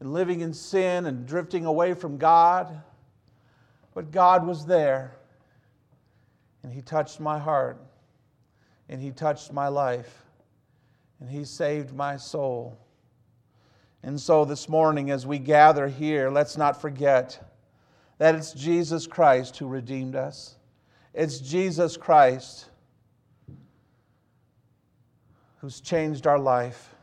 and 0.00 0.12
living 0.12 0.40
in 0.40 0.52
sin 0.52 1.06
and 1.06 1.26
drifting 1.26 1.66
away 1.66 1.94
from 1.94 2.16
God. 2.16 2.82
But 3.94 4.10
God 4.10 4.46
was 4.46 4.64
there, 4.64 5.16
and 6.62 6.72
He 6.72 6.80
touched 6.80 7.20
my 7.20 7.38
heart, 7.38 7.78
and 8.88 9.00
He 9.00 9.10
touched 9.10 9.52
my 9.52 9.68
life, 9.68 10.24
and 11.20 11.28
He 11.28 11.44
saved 11.44 11.94
my 11.94 12.16
soul. 12.16 12.78
And 14.02 14.20
so 14.20 14.44
this 14.44 14.68
morning, 14.68 15.10
as 15.10 15.26
we 15.26 15.38
gather 15.38 15.86
here, 15.86 16.28
let's 16.28 16.56
not 16.56 16.80
forget 16.80 17.52
that 18.18 18.34
it's 18.34 18.52
Jesus 18.52 19.06
Christ 19.06 19.56
who 19.58 19.66
redeemed 19.66 20.16
us. 20.16 20.56
It's 21.14 21.38
Jesus 21.38 21.96
Christ 21.96 22.66
who's 25.58 25.80
changed 25.80 26.26
our 26.26 26.38
life. 26.38 26.94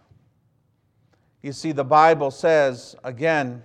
You 1.41 1.53
see, 1.53 1.71
the 1.71 1.85
Bible 1.85 2.31
says, 2.31 2.97
again, 3.05 3.63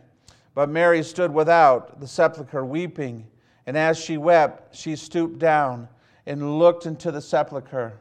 but 0.54 0.68
Mary 0.68 1.02
stood 1.02 1.34
without 1.34 1.98
the 1.98 2.06
sepulchre 2.06 2.64
weeping, 2.64 3.26
and 3.66 3.76
as 3.76 3.98
she 3.98 4.16
wept, 4.16 4.76
she 4.76 4.94
stooped 4.94 5.40
down 5.40 5.88
and 6.26 6.60
looked 6.60 6.86
into 6.86 7.10
the 7.10 7.20
sepulchre, 7.20 8.00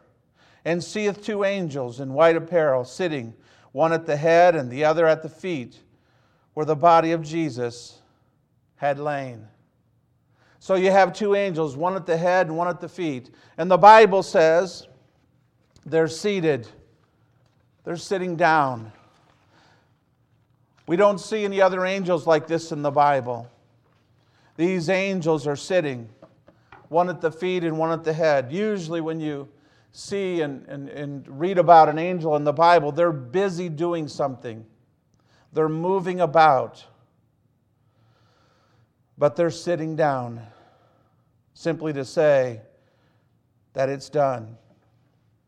and 0.64 0.84
seeth 0.84 1.24
two 1.24 1.44
angels 1.44 2.00
in 2.00 2.14
white 2.14 2.36
apparel 2.36 2.86
sitting 2.86 3.34
one 3.74 3.92
at 3.92 4.06
the 4.06 4.16
head 4.16 4.56
and 4.56 4.72
the 4.72 4.86
other 4.86 5.06
at 5.06 5.22
the 5.22 5.30
feet, 5.30 5.80
where 6.54 6.66
the 6.66 6.76
body 6.76 7.12
of 7.12 7.22
Jesus 7.22 8.00
had 8.78 8.98
lain. 8.98 9.48
So 10.60 10.76
you 10.76 10.92
have 10.92 11.12
two 11.12 11.36
angels, 11.36 11.76
one 11.76 11.96
at 11.96 12.06
the 12.06 12.16
head 12.16 12.48
and 12.48 12.56
one 12.56 12.70
at 12.70 12.80
the 12.80 12.88
feet. 12.88 13.32
And 13.58 13.70
the 13.70 13.78
Bible 13.78 14.24
says 14.24 14.88
they're 15.86 16.08
seated, 16.08 16.68
they're 17.84 17.98
sitting 17.98 18.38
down. 18.38 18.94
We 20.88 20.96
don't 20.96 21.20
see 21.20 21.44
any 21.44 21.62
other 21.62 21.86
angels 21.86 22.28
like 22.28 22.48
this 22.48 22.72
in 22.72 22.82
the 22.82 22.92
Bible. 22.92 23.50
These 24.56 24.90
angels 24.90 25.48
are 25.48 25.56
sitting, 25.56 26.08
one 26.90 27.10
at 27.10 27.22
the 27.22 27.32
feet 27.32 27.64
and 27.64 27.78
one 27.78 27.92
at 27.92 28.04
the 28.04 28.14
head. 28.14 28.52
Usually, 28.52 29.02
when 29.02 29.20
you 29.20 29.48
see 29.94 30.42
and, 30.42 30.68
and, 30.68 30.90
and 30.90 31.40
read 31.40 31.58
about 31.58 31.88
an 31.88 31.98
angel 31.98 32.36
in 32.36 32.44
the 32.44 32.52
Bible, 32.52 32.92
they're 32.92 33.12
busy 33.12 33.70
doing 33.70 34.08
something, 34.08 34.66
they're 35.54 35.70
moving 35.70 36.20
about, 36.20 36.84
but 39.18 39.36
they're 39.36 39.52
sitting 39.52 39.96
down 39.96 40.42
simply 41.54 41.94
to 41.94 42.04
say 42.04 42.60
that 43.74 43.88
it's 43.88 44.10
done. 44.10 44.58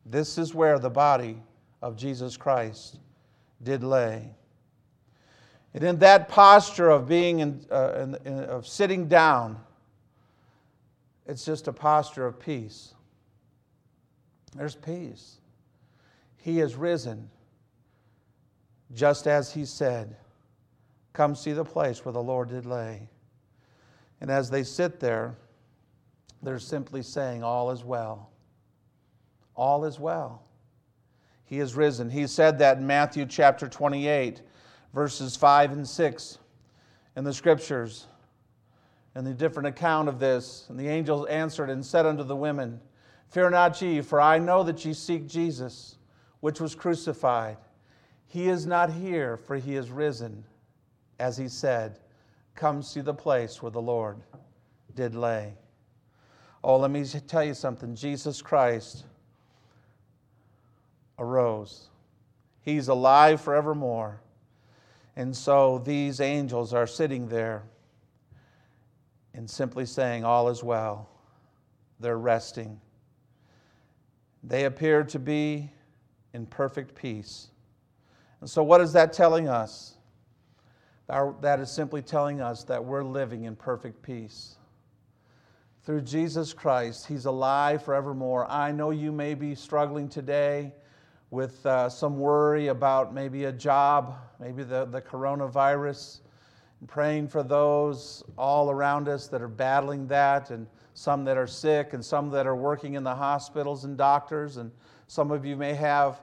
This 0.05 0.37
is 0.37 0.53
where 0.53 0.77
the 0.77 0.89
body 0.89 1.41
of 1.81 1.97
Jesus 1.97 2.37
Christ 2.37 2.99
did 3.63 3.83
lay. 3.83 4.29
And 5.73 5.83
in 5.83 5.99
that 5.99 6.29
posture 6.29 6.89
of 6.89 7.07
being 7.07 7.39
in, 7.39 7.65
uh, 7.71 7.93
in, 7.99 8.15
in, 8.25 8.39
of 8.45 8.67
sitting 8.67 9.07
down, 9.07 9.59
it's 11.25 11.43
just 11.43 11.67
a 11.67 11.73
posture 11.73 12.25
of 12.25 12.39
peace. 12.39 12.94
There's 14.55 14.75
peace. 14.75 15.37
He 16.37 16.59
is 16.59 16.75
risen, 16.75 17.29
just 18.93 19.27
as 19.27 19.53
he 19.53 19.65
said. 19.65 20.15
Come 21.13 21.35
see 21.35 21.51
the 21.53 21.65
place 21.65 22.05
where 22.05 22.13
the 22.13 22.23
Lord 22.23 22.49
did 22.49 22.65
lay. 22.65 23.09
And 24.21 24.31
as 24.31 24.49
they 24.49 24.63
sit 24.63 24.99
there, 24.99 25.35
they're 26.41 26.59
simply 26.59 27.01
saying, 27.01 27.43
All 27.43 27.71
is 27.71 27.83
well. 27.83 28.29
all 29.55 29.85
is 29.85 29.99
well. 29.99 30.43
He 31.45 31.59
is 31.59 31.75
risen. 31.75 32.09
He 32.09 32.27
said 32.27 32.57
that 32.59 32.77
in 32.77 32.87
Matthew 32.87 33.25
chapter 33.25 33.67
28, 33.67 34.41
verses 34.93 35.35
5 35.35 35.71
and 35.73 35.87
6 35.87 36.37
in 37.15 37.23
the 37.23 37.33
scriptures. 37.33 38.07
And 39.13 39.25
the 39.25 39.33
different 39.33 39.67
account 39.67 40.09
of 40.09 40.19
this. 40.19 40.65
And 40.69 40.77
the 40.77 40.87
angels 40.87 41.27
answered 41.27 41.69
and 41.69 41.85
said 41.85 42.05
unto 42.05 42.23
the 42.23 42.35
women, 42.35 42.81
Fear 43.35 43.49
not 43.49 43.81
ye, 43.81 43.99
for 43.99 44.21
I 44.21 44.39
know 44.39 44.63
that 44.63 44.85
ye 44.85 44.93
seek 44.93 45.27
Jesus, 45.27 45.97
which 46.39 46.61
was 46.61 46.73
crucified. 46.73 47.57
He 48.27 48.47
is 48.47 48.65
not 48.65 48.89
here, 48.89 49.35
for 49.35 49.57
he 49.57 49.75
is 49.75 49.91
risen. 49.91 50.45
As 51.19 51.35
he 51.35 51.49
said, 51.49 51.99
Come 52.55 52.81
see 52.81 53.01
the 53.01 53.13
place 53.13 53.61
where 53.61 53.73
the 53.73 53.81
Lord 53.81 54.21
did 54.95 55.15
lay. 55.15 55.53
Oh, 56.63 56.77
let 56.77 56.91
me 56.91 57.03
tell 57.27 57.43
you 57.43 57.53
something. 57.53 57.93
Jesus 57.93 58.41
Christ 58.41 59.03
arose. 61.19 61.89
He's 62.61 62.87
alive 62.87 63.41
forevermore. 63.41 64.21
And 65.17 65.35
so 65.35 65.79
these 65.79 66.21
angels 66.21 66.73
are 66.73 66.87
sitting 66.87 67.27
there 67.27 67.63
and 69.33 69.49
simply 69.49 69.85
saying, 69.85 70.23
All 70.23 70.47
is 70.47 70.63
well. 70.63 71.09
They're 71.99 72.17
resting. 72.17 72.79
They 74.47 74.65
appear 74.65 75.03
to 75.05 75.19
be 75.19 75.71
in 76.33 76.45
perfect 76.45 76.93
peace. 76.93 77.47
And 78.41 78.49
so, 78.49 78.61
what 78.61 78.79
is 78.79 78.93
that 78.93 79.11
telling 79.11 79.47
us? 79.47 79.95
That 81.07 81.59
is 81.59 81.71
simply 81.71 82.01
telling 82.01 82.41
us 82.41 82.63
that 82.63 82.83
we're 82.83 83.03
living 83.03 83.45
in 83.45 83.55
perfect 83.55 84.01
peace. 84.01 84.55
Through 85.83 86.01
Jesus 86.01 86.53
Christ, 86.53 87.07
He's 87.07 87.25
alive 87.25 87.83
forevermore. 87.83 88.49
I 88.49 88.71
know 88.71 88.91
you 88.91 89.11
may 89.11 89.33
be 89.33 89.55
struggling 89.55 90.09
today 90.09 90.73
with 91.31 91.65
uh, 91.65 91.89
some 91.89 92.19
worry 92.19 92.67
about 92.67 93.13
maybe 93.13 93.45
a 93.45 93.51
job, 93.51 94.15
maybe 94.39 94.63
the, 94.63 94.85
the 94.85 95.01
coronavirus, 95.01 96.21
praying 96.87 97.27
for 97.27 97.43
those 97.43 98.23
all 98.37 98.69
around 98.69 99.07
us 99.07 99.27
that 99.27 99.41
are 99.41 99.47
battling 99.47 100.07
that, 100.07 100.49
and 100.51 100.67
some 100.95 101.23
that 101.25 101.37
are 101.37 101.45
sick, 101.45 101.93
and 101.93 102.03
some 102.03 102.31
that 102.31 102.47
are 102.47 102.55
working 102.55 102.95
in 102.95 103.03
the 103.03 103.13
hospitals 103.13 103.85
and 103.85 103.95
doctors, 103.95 104.57
and 104.57 104.71
some 105.05 105.29
of 105.29 105.45
you 105.45 105.55
may 105.55 105.75
have 105.75 106.19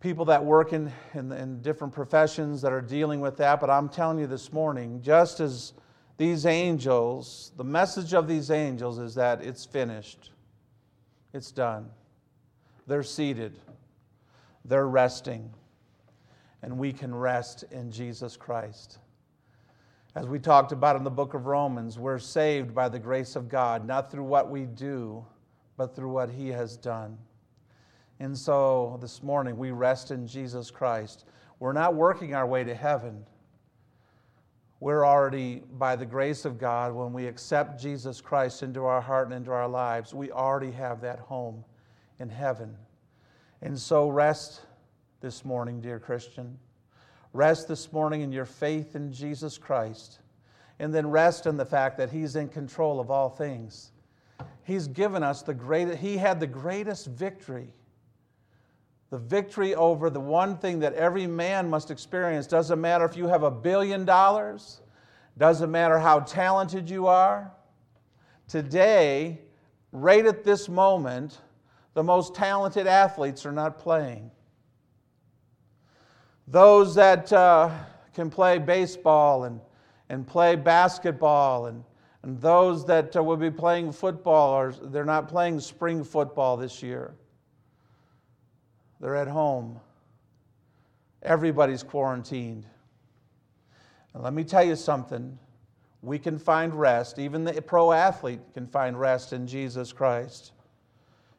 people 0.00 0.24
that 0.24 0.44
work 0.44 0.72
in, 0.72 0.92
in, 1.14 1.30
in 1.30 1.62
different 1.62 1.92
professions 1.92 2.60
that 2.62 2.72
are 2.72 2.80
dealing 2.80 3.20
with 3.20 3.36
that. 3.36 3.60
But 3.60 3.70
I'm 3.70 3.88
telling 3.88 4.18
you 4.18 4.26
this 4.26 4.52
morning, 4.52 5.00
just 5.00 5.38
as 5.38 5.74
these 6.16 6.44
angels, 6.44 7.52
the 7.56 7.64
message 7.64 8.14
of 8.14 8.26
these 8.26 8.50
angels 8.50 8.98
is 8.98 9.14
that 9.14 9.44
it's 9.44 9.64
finished, 9.64 10.32
it's 11.32 11.52
done. 11.52 11.88
They're 12.88 13.04
seated 13.04 13.56
they're 14.64 14.88
resting, 14.88 15.52
and 16.62 16.78
we 16.78 16.92
can 16.92 17.14
rest 17.14 17.64
in 17.70 17.90
Jesus 17.90 18.36
Christ. 18.36 18.98
As 20.16 20.26
we 20.26 20.40
talked 20.40 20.72
about 20.72 20.96
in 20.96 21.04
the 21.04 21.10
book 21.10 21.34
of 21.34 21.46
Romans, 21.46 21.96
we're 21.96 22.18
saved 22.18 22.74
by 22.74 22.88
the 22.88 22.98
grace 22.98 23.36
of 23.36 23.48
God, 23.48 23.86
not 23.86 24.10
through 24.10 24.24
what 24.24 24.50
we 24.50 24.64
do, 24.64 25.24
but 25.76 25.94
through 25.94 26.10
what 26.10 26.28
He 26.28 26.48
has 26.48 26.76
done. 26.76 27.16
And 28.18 28.36
so 28.36 28.98
this 29.00 29.22
morning, 29.22 29.56
we 29.56 29.70
rest 29.70 30.10
in 30.10 30.26
Jesus 30.26 30.68
Christ. 30.68 31.26
We're 31.60 31.72
not 31.72 31.94
working 31.94 32.34
our 32.34 32.46
way 32.46 32.64
to 32.64 32.74
heaven. 32.74 33.24
We're 34.80 35.06
already, 35.06 35.62
by 35.78 35.94
the 35.94 36.06
grace 36.06 36.44
of 36.44 36.58
God, 36.58 36.92
when 36.92 37.12
we 37.12 37.26
accept 37.26 37.80
Jesus 37.80 38.20
Christ 38.20 38.64
into 38.64 38.86
our 38.86 39.00
heart 39.00 39.28
and 39.28 39.36
into 39.36 39.52
our 39.52 39.68
lives, 39.68 40.12
we 40.12 40.32
already 40.32 40.72
have 40.72 41.00
that 41.02 41.20
home 41.20 41.64
in 42.18 42.28
heaven. 42.28 42.76
And 43.62 43.78
so 43.78 44.08
rest 44.08 44.62
this 45.20 45.44
morning, 45.44 45.80
dear 45.80 46.00
Christian. 46.00 46.58
Rest 47.32 47.68
this 47.68 47.92
morning 47.92 48.22
in 48.22 48.32
your 48.32 48.44
faith 48.44 48.96
in 48.96 49.12
Jesus 49.12 49.56
Christ. 49.56 50.18
And 50.78 50.92
then 50.92 51.08
rest 51.08 51.46
in 51.46 51.56
the 51.56 51.64
fact 51.64 51.98
that 51.98 52.10
He's 52.10 52.36
in 52.36 52.48
control 52.48 52.98
of 52.98 53.10
all 53.10 53.28
things. 53.28 53.92
He's 54.64 54.88
given 54.88 55.22
us 55.22 55.42
the 55.42 55.54
greatest, 55.54 55.98
He 55.98 56.16
had 56.16 56.40
the 56.40 56.46
greatest 56.46 57.06
victory. 57.06 57.72
The 59.10 59.18
victory 59.18 59.74
over 59.74 60.08
the 60.08 60.20
one 60.20 60.56
thing 60.56 60.78
that 60.80 60.94
every 60.94 61.26
man 61.26 61.68
must 61.68 61.90
experience. 61.90 62.46
Doesn't 62.46 62.80
matter 62.80 63.04
if 63.04 63.16
you 63.16 63.26
have 63.26 63.42
a 63.42 63.50
billion 63.50 64.04
dollars, 64.04 64.80
doesn't 65.36 65.70
matter 65.70 65.98
how 65.98 66.20
talented 66.20 66.88
you 66.88 67.08
are. 67.08 67.52
Today, 68.46 69.40
right 69.92 70.24
at 70.24 70.44
this 70.44 70.68
moment, 70.68 71.38
the 71.94 72.02
most 72.02 72.34
talented 72.34 72.86
athletes 72.86 73.44
are 73.44 73.52
not 73.52 73.78
playing. 73.78 74.30
Those 76.50 76.96
that 76.96 77.32
uh, 77.32 77.70
can 78.12 78.28
play 78.28 78.58
baseball 78.58 79.44
and, 79.44 79.60
and 80.08 80.26
play 80.26 80.56
basketball, 80.56 81.66
and, 81.66 81.84
and 82.24 82.40
those 82.40 82.84
that 82.86 83.14
uh, 83.14 83.22
will 83.22 83.36
be 83.36 83.52
playing 83.52 83.92
football, 83.92 84.50
or 84.54 84.72
they're 84.72 85.04
not 85.04 85.28
playing 85.28 85.60
spring 85.60 86.02
football 86.02 86.56
this 86.56 86.82
year. 86.82 87.14
They're 89.00 89.14
at 89.14 89.28
home. 89.28 89.78
Everybody's 91.22 91.84
quarantined. 91.84 92.66
And 94.12 94.24
let 94.24 94.32
me 94.32 94.42
tell 94.42 94.64
you 94.64 94.74
something 94.74 95.38
we 96.02 96.18
can 96.18 96.36
find 96.36 96.74
rest, 96.74 97.20
even 97.20 97.44
the 97.44 97.62
pro 97.62 97.92
athlete 97.92 98.40
can 98.54 98.66
find 98.66 98.98
rest 98.98 99.32
in 99.32 99.46
Jesus 99.46 99.92
Christ. 99.92 100.50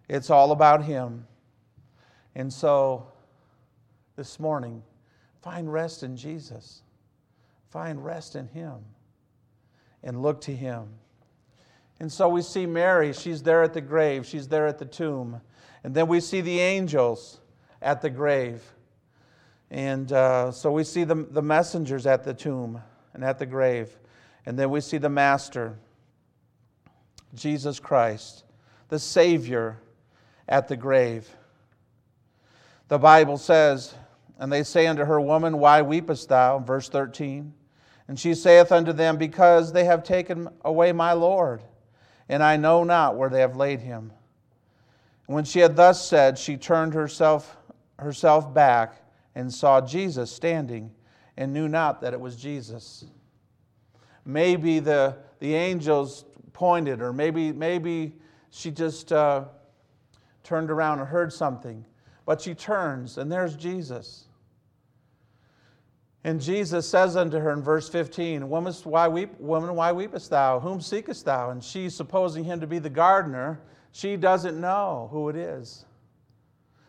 It's 0.07 0.29
all 0.29 0.53
about 0.53 0.85
Him. 0.85 1.27
And 2.33 2.51
so 2.53 3.07
this 4.15 4.39
morning, 4.39 4.81
find 5.41 5.71
rest 5.71 6.03
in 6.03 6.15
Jesus. 6.15 6.81
Find 7.69 8.03
rest 8.03 8.35
in 8.35 8.47
Him 8.47 8.79
and 10.03 10.21
look 10.21 10.41
to 10.41 10.55
Him. 10.55 10.89
And 11.99 12.11
so 12.11 12.29
we 12.29 12.41
see 12.41 12.65
Mary, 12.65 13.13
she's 13.13 13.43
there 13.43 13.61
at 13.61 13.73
the 13.73 13.81
grave, 13.81 14.25
she's 14.25 14.47
there 14.47 14.67
at 14.67 14.79
the 14.79 14.85
tomb. 14.85 15.39
And 15.83 15.93
then 15.93 16.07
we 16.07 16.19
see 16.19 16.41
the 16.41 16.59
angels 16.59 17.39
at 17.81 18.01
the 18.01 18.09
grave. 18.09 18.61
And 19.69 20.11
uh, 20.11 20.51
so 20.51 20.71
we 20.71 20.83
see 20.83 21.03
the, 21.03 21.15
the 21.15 21.41
messengers 21.41 22.05
at 22.05 22.23
the 22.23 22.33
tomb 22.33 22.81
and 23.13 23.23
at 23.23 23.39
the 23.39 23.45
grave. 23.45 23.95
And 24.45 24.57
then 24.57 24.69
we 24.69 24.81
see 24.81 24.97
the 24.97 25.09
Master, 25.09 25.77
Jesus 27.35 27.79
Christ, 27.79 28.43
the 28.89 28.99
Savior 28.99 29.77
at 30.49 30.67
the 30.67 30.75
grave. 30.75 31.29
The 32.87 32.97
Bible 32.97 33.37
says, 33.37 33.93
And 34.41 34.51
they 34.51 34.63
say 34.63 34.87
unto 34.87 35.05
her, 35.05 35.21
Woman, 35.21 35.59
why 35.59 35.81
weepest 35.81 36.27
thou? 36.27 36.59
Verse 36.59 36.89
13. 36.89 37.53
And 38.09 38.19
she 38.19 38.33
saith 38.33 38.73
unto 38.73 38.91
them, 38.91 39.15
Because 39.15 39.71
they 39.71 39.85
have 39.85 40.03
taken 40.03 40.49
away 40.65 40.91
my 40.91 41.13
Lord, 41.13 41.61
and 42.27 42.43
I 42.43 42.57
know 42.57 42.83
not 42.83 43.15
where 43.15 43.29
they 43.29 43.39
have 43.39 43.55
laid 43.55 43.79
him. 43.79 44.11
And 45.27 45.35
when 45.35 45.45
she 45.45 45.59
had 45.59 45.77
thus 45.77 46.05
said, 46.05 46.37
she 46.37 46.57
turned 46.57 46.93
herself, 46.93 47.55
herself 47.97 48.53
back 48.53 48.95
and 49.35 49.53
saw 49.53 49.79
Jesus 49.79 50.29
standing, 50.29 50.91
and 51.37 51.53
knew 51.53 51.69
not 51.69 52.01
that 52.01 52.11
it 52.11 52.19
was 52.19 52.35
Jesus. 52.35 53.05
Maybe 54.25 54.79
the, 54.79 55.15
the 55.39 55.55
angels 55.55 56.25
pointed, 56.51 57.01
or 57.01 57.13
maybe, 57.13 57.53
maybe 57.53 58.15
she 58.49 58.71
just. 58.71 59.13
Uh, 59.13 59.45
turned 60.43 60.71
around 60.71 60.99
and 60.99 61.07
heard 61.07 61.31
something. 61.31 61.85
But 62.25 62.41
she 62.41 62.53
turns, 62.53 63.17
and 63.17 63.31
there's 63.31 63.55
Jesus. 63.55 64.25
And 66.23 66.39
Jesus 66.39 66.87
says 66.87 67.15
unto 67.15 67.39
her 67.39 67.51
in 67.51 67.63
verse 67.63 67.89
15, 67.89 68.47
Woman, 68.47 68.73
why, 68.83 69.07
weep, 69.07 69.39
woman, 69.39 69.75
why 69.75 69.91
weepest 69.91 70.29
thou? 70.29 70.59
Whom 70.59 70.79
seekest 70.79 71.25
thou? 71.25 71.49
And 71.49 71.63
she, 71.63 71.89
supposing 71.89 72.43
him 72.43 72.59
to 72.59 72.67
be 72.67 72.77
the 72.77 72.91
gardener, 72.91 73.59
she 73.91 74.17
doesn't 74.17 74.59
know 74.59 75.09
who 75.11 75.29
it 75.29 75.35
is. 75.35 75.85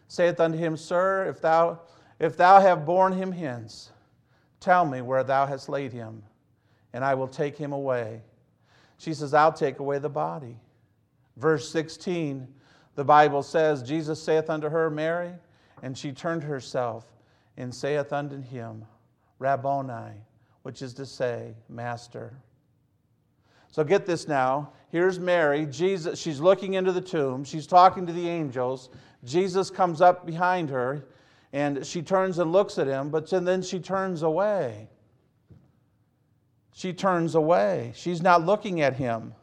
Saith 0.08 0.38
unto 0.38 0.58
him, 0.58 0.76
Sir, 0.76 1.26
if 1.26 1.40
thou, 1.40 1.80
if 2.18 2.36
thou 2.36 2.60
have 2.60 2.84
borne 2.84 3.14
him 3.14 3.32
hence, 3.32 3.90
tell 4.60 4.84
me 4.84 5.00
where 5.00 5.24
thou 5.24 5.46
hast 5.46 5.70
laid 5.70 5.92
him, 5.92 6.22
and 6.92 7.02
I 7.02 7.14
will 7.14 7.28
take 7.28 7.56
him 7.56 7.72
away. 7.72 8.20
She 8.98 9.14
says, 9.14 9.32
I'll 9.32 9.52
take 9.52 9.78
away 9.78 9.98
the 9.98 10.10
body. 10.10 10.58
Verse 11.38 11.70
16, 11.70 12.46
the 12.94 13.04
Bible 13.04 13.42
says, 13.42 13.82
Jesus 13.82 14.22
saith 14.22 14.50
unto 14.50 14.68
her, 14.68 14.90
Mary, 14.90 15.32
and 15.82 15.96
she 15.96 16.12
turned 16.12 16.42
herself 16.42 17.06
and 17.56 17.74
saith 17.74 18.12
unto 18.12 18.40
him, 18.40 18.84
Rabboni, 19.42 20.14
which 20.62 20.80
is 20.82 20.94
to 20.94 21.04
say, 21.04 21.54
Master. 21.68 22.32
So 23.68 23.82
get 23.82 24.06
this 24.06 24.28
now. 24.28 24.72
Here's 24.90 25.18
Mary. 25.18 25.66
Jesus, 25.66 26.18
she's 26.20 26.40
looking 26.40 26.74
into 26.74 26.92
the 26.92 27.00
tomb. 27.00 27.42
She's 27.42 27.66
talking 27.66 28.06
to 28.06 28.12
the 28.12 28.28
angels. 28.28 28.90
Jesus 29.24 29.70
comes 29.70 30.00
up 30.00 30.24
behind 30.26 30.70
her, 30.70 31.04
and 31.52 31.84
she 31.84 32.02
turns 32.02 32.38
and 32.38 32.52
looks 32.52 32.78
at 32.78 32.86
him, 32.86 33.10
but 33.10 33.28
then 33.28 33.62
she 33.62 33.80
turns 33.80 34.22
away. 34.22 34.88
She 36.74 36.92
turns 36.92 37.34
away. 37.34 37.92
She's 37.94 38.22
not 38.22 38.46
looking 38.46 38.80
at 38.80 38.94
him. 38.94 39.34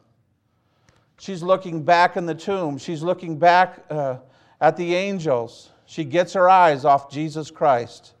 She's 1.18 1.42
looking 1.42 1.82
back 1.82 2.16
in 2.16 2.26
the 2.26 2.34
tomb. 2.34 2.78
She's 2.78 3.02
looking 3.02 3.38
back 3.38 3.84
uh, 3.90 4.16
at 4.60 4.76
the 4.76 4.94
angels. 4.94 5.70
She 5.86 6.04
gets 6.04 6.32
her 6.32 6.48
eyes 6.48 6.84
off 6.84 7.10
Jesus 7.10 7.50
Christ. 7.50 8.14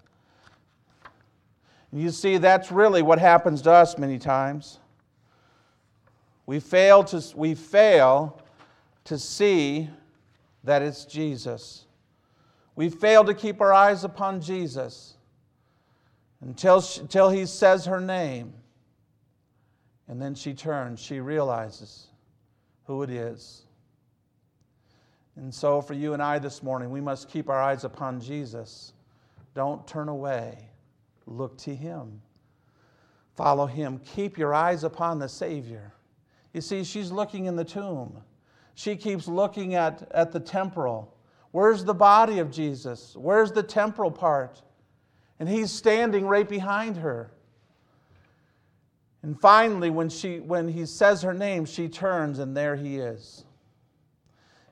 You 1.92 2.10
see, 2.10 2.36
that's 2.36 2.70
really 2.70 3.02
what 3.02 3.18
happens 3.18 3.62
to 3.62 3.72
us 3.72 3.98
many 3.98 4.18
times. 4.18 4.78
We 6.46 6.60
fail 6.60 7.04
to, 7.04 7.22
we 7.36 7.54
fail 7.54 8.40
to 9.04 9.18
see 9.18 9.88
that 10.64 10.82
it's 10.82 11.04
Jesus. 11.04 11.86
We 12.76 12.88
fail 12.88 13.24
to 13.24 13.34
keep 13.34 13.60
our 13.60 13.72
eyes 13.72 14.04
upon 14.04 14.40
Jesus 14.40 15.14
until, 16.40 16.80
she, 16.80 17.00
until 17.00 17.30
he 17.30 17.46
says 17.46 17.86
her 17.86 18.00
name. 18.00 18.52
And 20.08 20.20
then 20.20 20.34
she 20.34 20.54
turns, 20.54 21.00
she 21.00 21.20
realizes 21.20 22.08
who 22.84 23.02
it 23.02 23.10
is. 23.10 23.62
And 25.36 25.54
so, 25.54 25.80
for 25.80 25.94
you 25.94 26.12
and 26.12 26.22
I 26.22 26.38
this 26.38 26.62
morning, 26.62 26.90
we 26.90 27.00
must 27.00 27.28
keep 27.28 27.48
our 27.48 27.60
eyes 27.62 27.84
upon 27.84 28.20
Jesus. 28.20 28.92
Don't 29.54 29.86
turn 29.86 30.08
away, 30.08 30.68
look 31.30 31.56
to 31.58 31.74
him, 31.74 32.20
follow 33.36 33.66
him. 33.66 34.00
Keep 34.04 34.36
your 34.36 34.54
eyes 34.54 34.84
upon 34.84 35.18
the 35.18 35.28
Savior. 35.28 35.94
You 36.52 36.60
see, 36.60 36.84
she's 36.84 37.12
looking 37.12 37.46
in 37.46 37.56
the 37.56 37.64
tomb, 37.64 38.22
she 38.74 38.96
keeps 38.96 39.28
looking 39.28 39.74
at, 39.74 40.10
at 40.12 40.32
the 40.32 40.40
temporal. 40.40 41.16
Where's 41.52 41.84
the 41.84 41.94
body 41.94 42.38
of 42.38 42.50
Jesus? 42.50 43.16
Where's 43.16 43.50
the 43.50 43.62
temporal 43.62 44.10
part? 44.10 44.62
And 45.40 45.48
he's 45.48 45.72
standing 45.72 46.26
right 46.26 46.48
behind 46.48 46.96
her. 46.98 47.32
And 49.22 49.38
finally, 49.38 49.90
when, 49.90 50.08
she, 50.08 50.38
when 50.38 50.68
he 50.68 50.86
says 50.86 51.22
her 51.22 51.34
name, 51.34 51.64
she 51.64 51.88
turns, 51.88 52.38
and 52.38 52.56
there 52.56 52.76
he 52.76 52.98
is. 52.98 53.44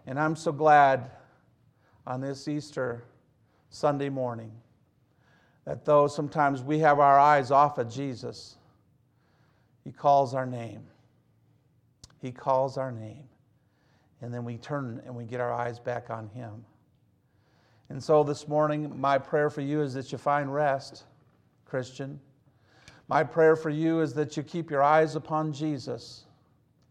And 0.07 0.19
I'm 0.19 0.37
so 0.37 0.53
glad 0.53 1.11
on 2.07 2.21
this 2.21 2.47
Easter 2.49 3.05
Sunday 3.71 4.09
morning 4.09 4.53
that 5.69 5.85
though 5.85 6.07
sometimes 6.07 6.63
we 6.63 6.79
have 6.79 6.99
our 6.99 7.19
eyes 7.19 7.51
off 7.51 7.77
of 7.77 7.93
Jesus, 7.93 8.57
he 9.85 9.93
calls 9.93 10.33
our 10.33 10.47
name. 10.47 10.81
He 12.23 12.33
calls 12.33 12.79
our 12.79 12.91
name. 12.91 13.25
And 14.23 14.33
then 14.33 14.47
we 14.47 14.57
turn 14.57 15.03
and 15.05 15.15
we 15.15 15.25
get 15.25 15.43
our 15.43 15.53
eyes 15.53 15.79
back 15.79 16.09
on 16.09 16.31
him. 16.31 16.65
And 17.91 18.03
so 18.03 18.25
this 18.25 18.49
morning, 18.49 18.99
my 18.99 19.19
prayer 19.19 19.51
for 19.51 19.61
you 19.61 19.83
is 19.83 19.93
that 19.93 20.11
you 20.11 20.17
find 20.17 20.53
rest, 20.53 21.05
Christian. 21.67 22.19
My 23.09 23.23
prayer 23.23 23.55
for 23.55 23.69
you 23.69 24.01
is 24.01 24.15
that 24.15 24.39
you 24.39 24.43
keep 24.43 24.71
your 24.71 24.83
eyes 24.83 25.17
upon 25.17 25.53
Jesus. 25.53 26.25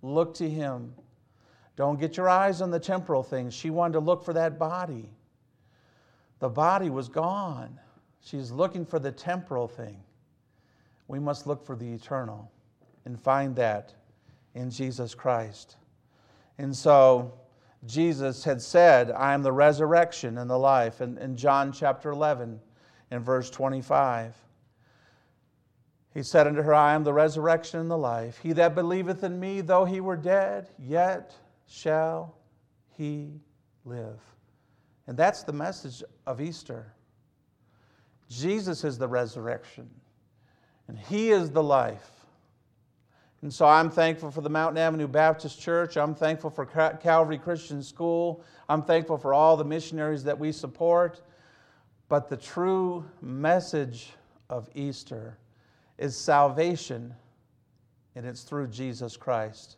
Look 0.04 0.36
to 0.36 0.48
him. 0.48 0.94
Don't 1.78 2.00
get 2.00 2.16
your 2.16 2.30
eyes 2.30 2.62
on 2.62 2.70
the 2.70 2.80
temporal 2.80 3.24
things. 3.24 3.56
She 3.56 3.72
wanted 3.72 3.94
to 3.94 4.02
look 4.02 4.24
for 4.24 4.34
that 4.34 4.60
body. 4.60 5.10
The 6.38 6.50
body 6.50 6.92
was 6.92 7.10
gone. 7.10 7.80
She's 8.28 8.52
looking 8.52 8.86
for 8.86 9.00
the 9.00 9.12
temporal 9.12 9.70
thing. 9.70 10.04
We 11.08 11.18
must 11.18 11.48
look 11.48 11.66
for 11.66 11.78
the 11.78 11.94
eternal 11.94 12.52
and 13.06 13.18
find 13.18 13.56
that 13.56 13.94
in 14.54 14.70
Jesus 14.70 15.16
Christ. 15.16 15.78
And 16.58 16.76
so, 16.76 17.32
Jesus 17.86 18.44
had 18.44 18.62
said, 18.62 19.12
I 19.12 19.34
am 19.34 19.44
the 19.44 19.54
resurrection 19.54 20.40
and 20.40 20.50
the 20.50 20.60
life, 20.60 21.00
in, 21.00 21.18
in 21.20 21.38
John 21.38 21.72
chapter 21.72 22.12
11, 22.12 22.60
in 23.12 23.20
verse 23.24 23.50
25. 23.50 24.36
He 26.14 26.22
said 26.22 26.48
unto 26.48 26.64
her, 26.64 26.74
I 26.74 26.96
am 26.96 27.06
the 27.06 27.14
resurrection 27.14 27.80
and 27.80 27.90
the 27.90 27.98
life. 27.98 28.40
He 28.44 28.52
that 28.54 28.76
believeth 28.76 29.24
in 29.24 29.40
me, 29.40 29.62
though 29.62 29.86
he 29.86 30.02
were 30.02 30.18
dead, 30.18 30.68
yet 30.78 31.34
shall 31.66 32.36
he 32.98 33.40
live. 33.86 34.20
And 35.06 35.16
that's 35.16 35.44
the 35.44 35.54
message 35.54 36.04
of 36.26 36.42
Easter. 36.42 36.92
Jesus 38.30 38.84
is 38.84 38.98
the 38.98 39.08
resurrection, 39.08 39.90
and 40.88 40.98
he 40.98 41.32
is 41.32 41.52
the 41.52 41.64
life. 41.64 42.12
And 43.42 43.54
so 43.54 43.66
I'm 43.66 43.90
thankful 43.90 44.32
for 44.32 44.42
the 44.42 44.50
Mountain 44.50 44.80
Avenue 44.80 45.08
Baptist 45.08 45.62
Church. 45.62 45.96
I'm 45.96 46.16
thankful 46.16 46.50
for 46.50 46.66
Calvary 46.66 47.38
Christian 47.38 47.84
School. 47.84 48.44
I'm 48.68 48.82
thankful 48.82 49.18
for 49.18 49.34
all 49.34 49.56
the 49.56 49.64
missionaries 49.64 50.24
that 50.24 50.40
we 50.40 50.52
support. 50.52 51.22
But 52.10 52.30
the 52.30 52.38
true 52.38 53.06
message 53.22 54.12
of 54.50 54.70
Easter 54.74 55.38
is 55.98 56.18
salvation, 56.18 57.14
and 58.16 58.26
it's 58.26 58.42
through 58.42 58.68
Jesus 58.68 59.16
Christ. 59.16 59.78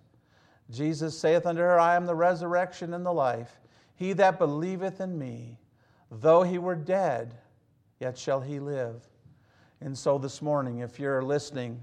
Jesus 0.71 1.17
saith 1.17 1.45
unto 1.45 1.61
her, 1.61 1.79
I 1.79 1.95
am 1.95 2.05
the 2.05 2.15
resurrection 2.15 2.93
and 2.93 3.05
the 3.05 3.13
life. 3.13 3.59
He 3.95 4.13
that 4.13 4.39
believeth 4.39 5.01
in 5.01 5.17
me, 5.17 5.59
though 6.09 6.43
he 6.43 6.57
were 6.57 6.75
dead, 6.75 7.35
yet 7.99 8.17
shall 8.17 8.41
he 8.41 8.59
live. 8.59 9.07
And 9.81 9.97
so 9.97 10.17
this 10.17 10.41
morning, 10.41 10.79
if 10.79 10.99
you're 10.99 11.21
listening 11.21 11.81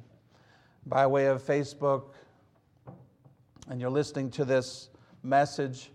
by 0.84 1.06
way 1.06 1.26
of 1.26 1.42
Facebook 1.42 2.14
and 3.68 3.80
you're 3.80 3.90
listening 3.90 4.30
to 4.32 4.44
this 4.44 4.90
message 5.22 5.90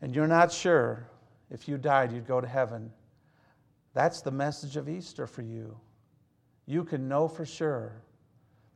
and 0.00 0.14
you're 0.14 0.26
not 0.26 0.52
sure 0.52 1.08
if 1.50 1.68
you 1.68 1.76
died, 1.76 2.12
you'd 2.12 2.26
go 2.26 2.40
to 2.40 2.46
heaven, 2.46 2.90
that's 3.92 4.22
the 4.22 4.30
message 4.30 4.76
of 4.76 4.88
Easter 4.88 5.26
for 5.26 5.42
you. 5.42 5.76
You 6.66 6.84
can 6.84 7.08
know 7.08 7.28
for 7.28 7.44
sure 7.44 8.02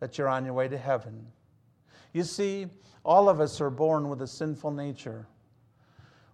that 0.01 0.19
you're 0.19 0.29
on 0.29 0.45
your 0.45 0.55
way 0.55 0.69
to 0.69 0.79
heaven. 0.79 1.27
You 2.13 2.23
see, 2.23 2.67
all 3.05 3.29
of 3.29 3.41
us 3.41 3.61
are 3.61 3.71
born 3.71 4.09
with 4.09 4.23
a 4.23 4.27
sinful 4.27 4.71
nature. 4.71 5.27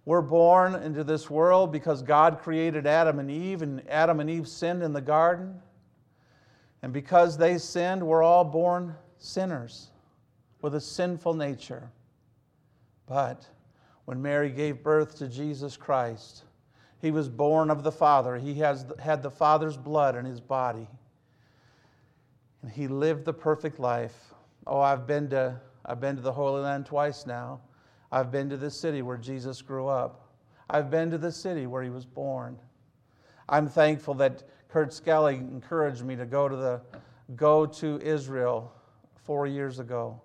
We're 0.05 0.21
born 0.21 0.75
into 0.75 1.03
this 1.03 1.29
world 1.29 1.71
because 1.71 2.03
God 2.03 2.39
created 2.39 2.85
Adam 2.85 3.19
and 3.19 3.29
Eve, 3.29 3.63
and 3.63 3.81
Adam 3.89 4.19
and 4.19 4.29
Eve 4.29 4.47
sinned 4.47 4.83
in 4.83 4.93
the 4.93 5.01
garden. 5.01 5.61
And 6.83 6.93
because 6.93 7.37
they 7.37 7.57
sinned, 7.57 8.05
we're 8.05 8.21
all 8.21 8.43
born 8.43 8.95
sinners 9.17 9.89
with 10.61 10.75
a 10.75 10.81
sinful 10.81 11.33
nature. 11.33 11.89
But 13.07 13.47
when 14.05 14.21
Mary 14.21 14.51
gave 14.51 14.83
birth 14.83 15.17
to 15.17 15.27
Jesus 15.27 15.75
Christ, 15.75 16.43
he 17.01 17.11
was 17.11 17.27
born 17.27 17.71
of 17.71 17.83
the 17.83 17.91
Father. 17.91 18.37
He 18.37 18.55
has, 18.55 18.85
had 18.99 19.23
the 19.23 19.31
Father's 19.31 19.77
blood 19.77 20.15
in 20.15 20.25
his 20.25 20.39
body. 20.39 20.87
And 22.61 22.71
he 22.71 22.87
lived 22.87 23.25
the 23.25 23.33
perfect 23.33 23.79
life. 23.79 24.33
Oh, 24.67 24.79
I've 24.79 25.05
been 25.05 25.29
to 25.29 25.59
I've 25.87 25.99
been 25.99 26.15
to 26.15 26.21
the 26.21 26.31
Holy 26.31 26.63
Land 26.63 26.87
twice 26.87 27.27
now. 27.27 27.61
I've 28.11 28.31
been 28.31 28.49
to 28.49 28.57
the 28.57 28.71
city 28.71 29.01
where 29.01 29.17
Jesus 29.17 29.61
grew 29.61 29.87
up. 29.87 30.33
I've 30.69 30.89
been 30.89 31.11
to 31.11 31.17
the 31.17 31.31
city 31.31 31.67
where 31.67 31.83
he 31.83 31.89
was 31.89 32.05
born. 32.05 32.57
I'm 33.47 33.67
thankful 33.67 34.13
that 34.15 34.43
Kurt 34.69 34.93
Skelly 34.93 35.35
encouraged 35.35 36.03
me 36.03 36.15
to 36.15 36.25
go 36.25 36.49
to 36.49 36.55
the 36.55 36.81
go 37.35 37.65
to 37.65 37.99
Israel 38.01 38.71
four 39.23 39.47
years 39.47 39.79
ago. 39.79 40.21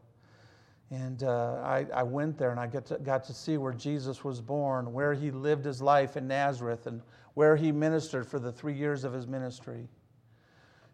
And 0.91 1.23
uh, 1.23 1.61
I, 1.63 1.87
I, 1.95 2.03
went 2.03 2.37
there 2.37 2.51
and 2.51 2.59
I 2.59 2.67
to, 2.67 2.99
got 2.99 3.23
to 3.25 3.33
see 3.33 3.57
where 3.57 3.73
Jesus 3.73 4.25
was 4.25 4.41
born, 4.41 4.93
where 4.93 5.15
he 5.15 5.31
lived 5.31 5.65
his 5.65 5.81
life 5.81 6.17
in 6.17 6.27
Nazareth, 6.27 6.87
and 6.87 7.01
where 7.35 7.55
he 7.55 7.71
ministered 7.71 8.27
for 8.27 8.41
the 8.41 8.51
three 8.51 8.75
years 8.75 9.05
of 9.05 9.13
his 9.13 9.29
ministry. 9.29 9.89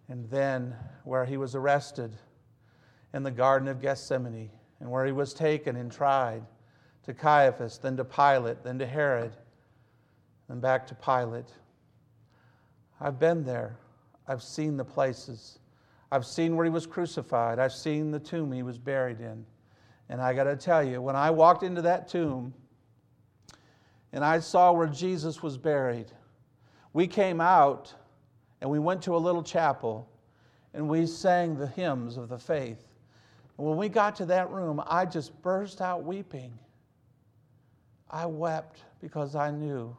And 0.09 0.29
then 0.29 0.77
where 1.05 1.25
he 1.25 1.39
was 1.39 1.55
arrested 1.55 2.13
in 3.15 3.23
the 3.23 3.31
Garden 3.31 3.69
of 3.69 3.81
Gethsemane, 3.81 4.51
and 4.81 4.91
where 4.91 5.07
he 5.07 5.13
was 5.13 5.33
taken 5.33 5.77
and 5.77 5.91
tried 5.91 6.45
to 7.07 7.15
Caiaphas, 7.15 7.79
then 7.79 7.97
to 7.97 8.05
Pilate, 8.05 8.63
then 8.63 8.79
to 8.79 8.87
Herod, 8.87 9.33
and 10.49 10.61
back 10.61 10.87
to 10.89 10.95
Pilate. 10.95 11.53
I've 13.01 13.19
been 13.19 13.45
there. 13.45 13.77
I've 14.29 14.43
seen 14.43 14.77
the 14.77 14.85
places. 14.85 15.61
I've 16.11 16.27
seen 16.27 16.57
where 16.57 16.65
he 16.65 16.71
was 16.71 16.87
crucified. 16.87 17.59
I've 17.59 17.73
seen 17.73 18.11
the 18.11 18.19
tomb 18.19 18.53
he 18.53 18.63
was 18.63 18.79
buried 18.79 19.21
in. 19.21 19.45
And 20.09 20.21
I 20.21 20.35
got 20.35 20.45
to 20.45 20.57
tell 20.57 20.83
you, 20.83 21.01
when 21.01 21.17
I 21.17 21.31
walked 21.31 21.63
into 21.63 21.83
that 21.83 22.09
tomb 22.09 22.55
and 24.13 24.25
I 24.25 24.41
saw 24.41 24.73
where 24.73 24.87
Jesus 24.87 25.43
was 25.43 25.59
buried, 25.59 26.11
we 26.93 27.07
came 27.07 27.41
out 27.41 27.93
and 28.61 28.71
we 28.71 28.79
went 28.79 29.03
to 29.03 29.17
a 29.17 29.19
little 29.19 29.43
chapel 29.43 30.09
and 30.75 30.89
we 30.89 31.07
sang 31.07 31.57
the 31.57 31.67
hymns 31.67 32.17
of 32.17 32.29
the 32.29 32.39
faith. 32.39 32.85
And 33.59 33.67
when 33.67 33.77
we 33.77 33.89
got 33.89 34.17
to 34.17 34.27
that 34.27 34.51
room, 34.51 34.83
I 34.87 35.07
just 35.07 35.41
burst 35.43 35.81
out 35.81 36.05
weeping. 36.05 36.53
I 38.11 38.27
wept 38.27 38.81
because 39.01 39.35
I 39.35 39.51
knew, 39.51 39.97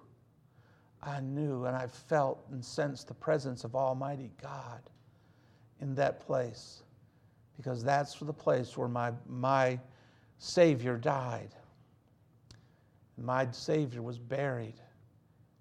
I 1.04 1.20
knew, 1.20 1.65
and 1.65 1.76
I 1.76 1.88
felt 1.88 2.46
and 2.52 2.63
sensed 2.63 3.08
the 3.08 3.13
presence 3.13 3.63
of 3.63 3.76
Almighty 3.76 4.32
God 4.41 4.82
in 5.82 5.93
that 5.96 6.20
place 6.20 6.84
because 7.58 7.84
that's 7.84 8.20
the 8.20 8.34
place 8.34 8.78
where 8.78 8.88
my, 8.88 9.12
my 9.28 9.80
Savior 10.38 10.98
died. 10.98 11.50
My 13.17 13.50
Savior 13.52 14.02
was 14.02 14.17
buried 14.17 14.76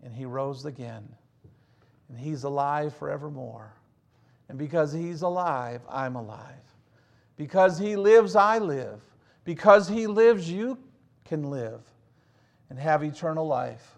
and 0.02 0.14
he 0.14 0.24
rose 0.24 0.64
again. 0.66 1.06
And 2.08 2.18
he's 2.18 2.44
alive 2.44 2.94
forevermore. 2.94 3.72
And 4.48 4.58
because 4.58 4.92
he's 4.92 5.22
alive, 5.22 5.80
I'm 5.88 6.14
alive. 6.14 6.54
Because 7.36 7.78
he 7.78 7.96
lives, 7.96 8.36
I 8.36 8.58
live. 8.58 9.00
Because 9.44 9.88
he 9.88 10.06
lives, 10.06 10.48
you 10.48 10.78
can 11.24 11.50
live 11.50 11.80
and 12.70 12.78
have 12.78 13.02
eternal 13.02 13.46
life. 13.46 13.92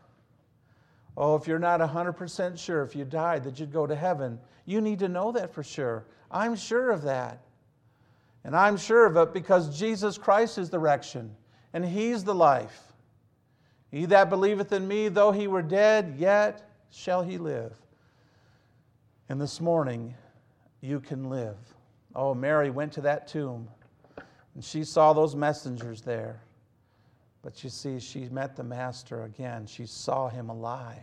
Oh, 1.16 1.34
if 1.34 1.46
you're 1.46 1.58
not 1.58 1.80
100% 1.80 2.58
sure 2.58 2.82
if 2.82 2.94
you 2.94 3.04
died 3.04 3.44
that 3.44 3.58
you'd 3.58 3.72
go 3.72 3.86
to 3.86 3.96
heaven, 3.96 4.38
you 4.66 4.80
need 4.80 5.00
to 5.00 5.08
know 5.08 5.32
that 5.32 5.52
for 5.52 5.62
sure. 5.62 6.04
I'm 6.30 6.54
sure 6.54 6.90
of 6.90 7.02
that. 7.02 7.40
And 8.44 8.54
I'm 8.54 8.76
sure 8.76 9.06
of 9.06 9.16
it 9.16 9.34
because 9.34 9.78
Jesus 9.78 10.16
Christ 10.16 10.58
is 10.58 10.70
the 10.70 10.78
direction 10.78 11.34
and 11.72 11.84
He's 11.84 12.24
the 12.24 12.34
life. 12.34 12.88
He 13.90 14.04
that 14.06 14.28
believeth 14.28 14.72
in 14.72 14.86
me, 14.86 15.08
though 15.08 15.32
he 15.32 15.46
were 15.46 15.62
dead, 15.62 16.14
yet 16.18 16.70
shall 16.90 17.22
he 17.22 17.38
live. 17.38 17.74
And 19.28 19.40
this 19.40 19.60
morning, 19.60 20.14
you 20.80 21.00
can 21.00 21.30
live. 21.30 21.56
Oh, 22.14 22.34
Mary 22.34 22.70
went 22.70 22.92
to 22.94 23.00
that 23.02 23.28
tomb 23.28 23.68
and 24.54 24.64
she 24.64 24.84
saw 24.84 25.12
those 25.12 25.34
messengers 25.34 26.02
there. 26.02 26.40
But 27.42 27.62
you 27.62 27.70
see, 27.70 28.00
she 28.00 28.28
met 28.28 28.56
the 28.56 28.64
Master 28.64 29.24
again. 29.24 29.66
She 29.66 29.86
saw 29.86 30.28
him 30.28 30.48
alive. 30.48 30.98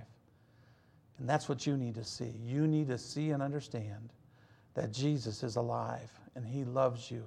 And 1.17 1.29
that's 1.29 1.47
what 1.47 1.65
you 1.65 1.77
need 1.77 1.95
to 1.95 2.03
see. 2.03 2.33
You 2.43 2.67
need 2.67 2.87
to 2.89 2.97
see 2.97 3.31
and 3.31 3.41
understand 3.41 4.11
that 4.73 4.91
Jesus 4.91 5.43
is 5.43 5.55
alive 5.55 6.11
and 6.35 6.45
he 6.45 6.65
loves 6.65 7.09
you. 7.09 7.23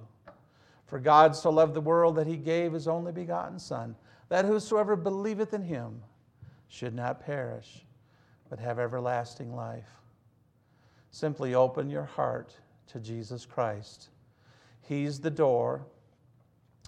For 0.85 0.99
God 0.99 1.35
so 1.35 1.49
loved 1.49 1.73
the 1.73 1.81
world 1.81 2.15
that 2.15 2.27
he 2.27 2.37
gave 2.37 2.73
his 2.73 2.87
only 2.87 3.11
begotten 3.11 3.59
Son, 3.59 3.95
that 4.29 4.45
whosoever 4.45 4.95
believeth 4.95 5.53
in 5.53 5.63
him 5.63 6.01
should 6.67 6.93
not 6.93 7.25
perish, 7.25 7.83
but 8.49 8.59
have 8.59 8.79
everlasting 8.79 9.55
life. 9.55 9.89
Simply 11.11 11.55
open 11.55 11.89
your 11.89 12.05
heart 12.05 12.53
to 12.87 12.99
Jesus 12.99 13.45
Christ. 13.45 14.09
He's 14.81 15.19
the 15.19 15.31
door, 15.31 15.85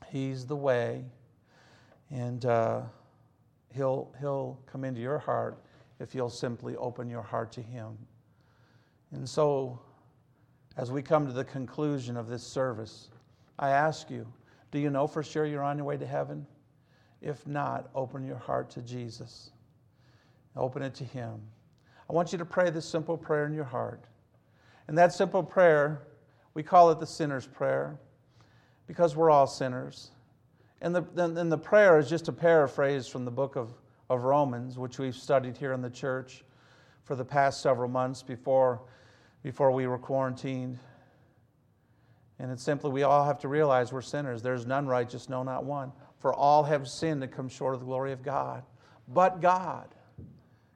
He's 0.10 0.46
the 0.46 0.56
way, 0.56 1.06
and 2.12 2.46
uh, 2.46 2.82
he'll, 3.74 4.14
he'll 4.20 4.60
come 4.72 4.84
into 4.84 5.02
your 5.02 5.18
heart 5.18 5.64
if 6.00 6.16
you'll 6.16 6.30
simply 6.30 6.76
open 6.76 7.10
your 7.10 7.22
heart 7.22 7.52
to 7.54 7.62
Him. 7.62 7.98
And 9.12 9.28
so, 9.28 9.80
as 10.78 10.92
we 10.92 11.02
come 11.02 11.28
to 11.28 11.34
the 11.34 11.44
conclusion 11.44 12.18
of 12.18 12.28
this 12.28 12.44
service, 12.44 13.10
I 13.60 13.70
ask 13.70 14.10
you 14.10 14.26
do 14.72 14.80
you 14.80 14.90
know 14.90 15.06
for 15.06 15.22
sure 15.22 15.46
you're 15.46 15.64
on 15.64 15.78
your 15.78 15.86
way 15.86 15.98
to 15.98 16.06
heaven? 16.06 16.46
If 17.22 17.46
not, 17.46 17.90
open 17.94 18.26
your 18.26 18.38
heart 18.38 18.70
to 18.72 18.82
Jesus. 18.82 19.52
Open 20.56 20.82
it 20.82 20.96
to 20.96 21.04
Him. 21.04 21.42
I 22.10 22.14
want 22.14 22.32
you 22.32 22.38
to 22.40 22.46
pray 22.46 22.70
this 22.70 22.86
simple 22.86 23.18
prayer 23.18 23.46
in 23.46 23.54
your 23.54 23.66
heart. 23.66 24.06
And 24.88 24.98
that 24.98 25.14
simple 25.14 25.44
prayer, 25.44 26.02
we 26.54 26.64
call 26.64 26.90
it 26.92 27.00
the 27.00 27.08
sinner's 27.08 27.46
prayer 27.46 27.98
because 28.88 29.16
we're 29.16 29.30
all 29.30 29.48
sinners. 29.48 30.12
And 30.82 30.96
the, 30.96 31.06
and 31.16 31.52
the 31.52 31.58
prayer 31.58 32.00
is 32.00 32.10
just 32.10 32.28
a 32.28 32.34
paraphrase 32.34 33.08
from 33.08 33.24
the 33.24 33.32
book 33.32 33.56
of, 33.56 33.72
of 34.10 34.24
Romans, 34.24 34.80
which 34.80 34.98
we've 34.98 35.16
studied 35.16 35.56
here 35.56 35.74
in 35.74 35.82
the 35.82 35.90
church 35.90 36.44
for 37.04 37.16
the 37.16 37.24
past 37.26 37.62
several 37.62 37.88
months 37.88 38.24
before, 38.24 38.82
before 39.44 39.72
we 39.72 39.86
were 39.86 40.00
quarantined. 40.00 40.80
And 42.40 42.52
it's 42.52 42.64
simply 42.64 42.90
we 42.90 43.04
all 43.04 43.24
have 43.24 43.38
to 43.40 43.48
realize 43.48 43.94
we're 43.94 44.02
sinners. 44.02 44.42
There's 44.42 44.66
none 44.66 44.88
righteous, 44.88 45.30
no, 45.30 45.44
not 45.44 45.64
one. 45.64 45.92
For 46.18 46.34
all 46.34 46.64
have 46.64 46.88
sinned 46.88 47.22
and 47.22 47.32
come 47.32 47.48
short 47.48 47.76
of 47.76 47.82
the 47.82 47.86
glory 47.86 48.12
of 48.12 48.24
God. 48.24 48.64
But 49.08 49.40
God 49.40 49.94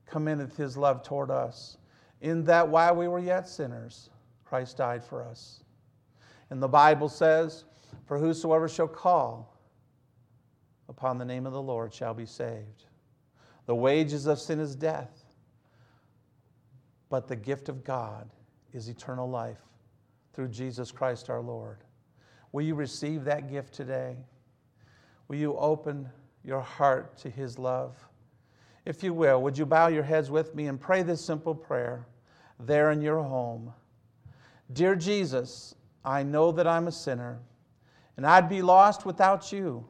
commendeth 0.06 0.56
his 0.56 0.78
love 0.78 1.02
toward 1.02 1.32
us, 1.32 1.78
in 2.22 2.44
that 2.44 2.68
while 2.68 2.96
we 2.96 3.08
were 3.08 3.20
yet 3.20 3.48
sinners, 3.48 4.12
Christ 4.44 4.78
died 4.78 5.04
for 5.04 5.24
us. 5.24 5.64
And 6.52 6.62
the 6.62 6.68
Bible 6.68 7.10
says, 7.10 7.66
For 8.06 8.20
whosoever 8.20 8.70
shall 8.70 8.88
call 8.88 9.55
upon 10.90 11.18
the 11.18 11.26
name 11.26 11.46
of 11.46 11.54
the 11.54 11.62
Lord 11.62 11.94
shall 11.94 12.14
be 12.14 12.26
saved. 12.26 12.86
The 13.66 13.76
wages 13.76 14.28
of 14.28 14.40
sin 14.40 14.60
is 14.60 14.76
death, 14.76 15.26
but 17.10 17.28
the 17.28 17.36
gift 17.36 17.70
of 17.70 17.84
God 17.84 18.30
is 18.74 18.90
eternal 18.90 19.30
life 19.30 19.62
through 20.34 20.50
Jesus 20.50 20.92
Christ 20.92 21.30
our 21.30 21.42
Lord. 21.42 21.78
Will 22.52 22.64
you 22.64 22.76
receive 22.76 23.24
that 23.24 23.50
gift 23.50 23.74
today? 23.74 24.16
Will 25.28 25.38
you 25.38 25.58
open 25.58 26.10
your 26.44 26.62
heart 26.62 27.18
to 27.20 27.30
His 27.30 27.58
love? 27.58 27.96
If 28.86 29.04
you 29.04 29.14
will, 29.14 29.42
would 29.42 29.58
you 29.58 29.66
bow 29.66 29.88
your 29.88 30.04
heads 30.04 30.30
with 30.30 30.54
me 30.54 30.68
and 30.68 30.80
pray 30.80 31.02
this 31.02 31.26
simple 31.26 31.56
prayer 31.56 32.06
there 32.60 32.92
in 32.92 33.02
your 33.02 33.24
home? 33.24 33.74
Dear 34.74 34.96
Jesus, 34.96 35.76
I 36.04 36.22
know 36.22 36.52
that 36.52 36.68
I'm 36.68 36.88
a 36.88 36.92
sinner 36.92 37.40
and 38.18 38.26
I'd 38.26 38.48
be 38.48 38.62
lost 38.62 39.06
without 39.06 39.52
you. 39.52 39.86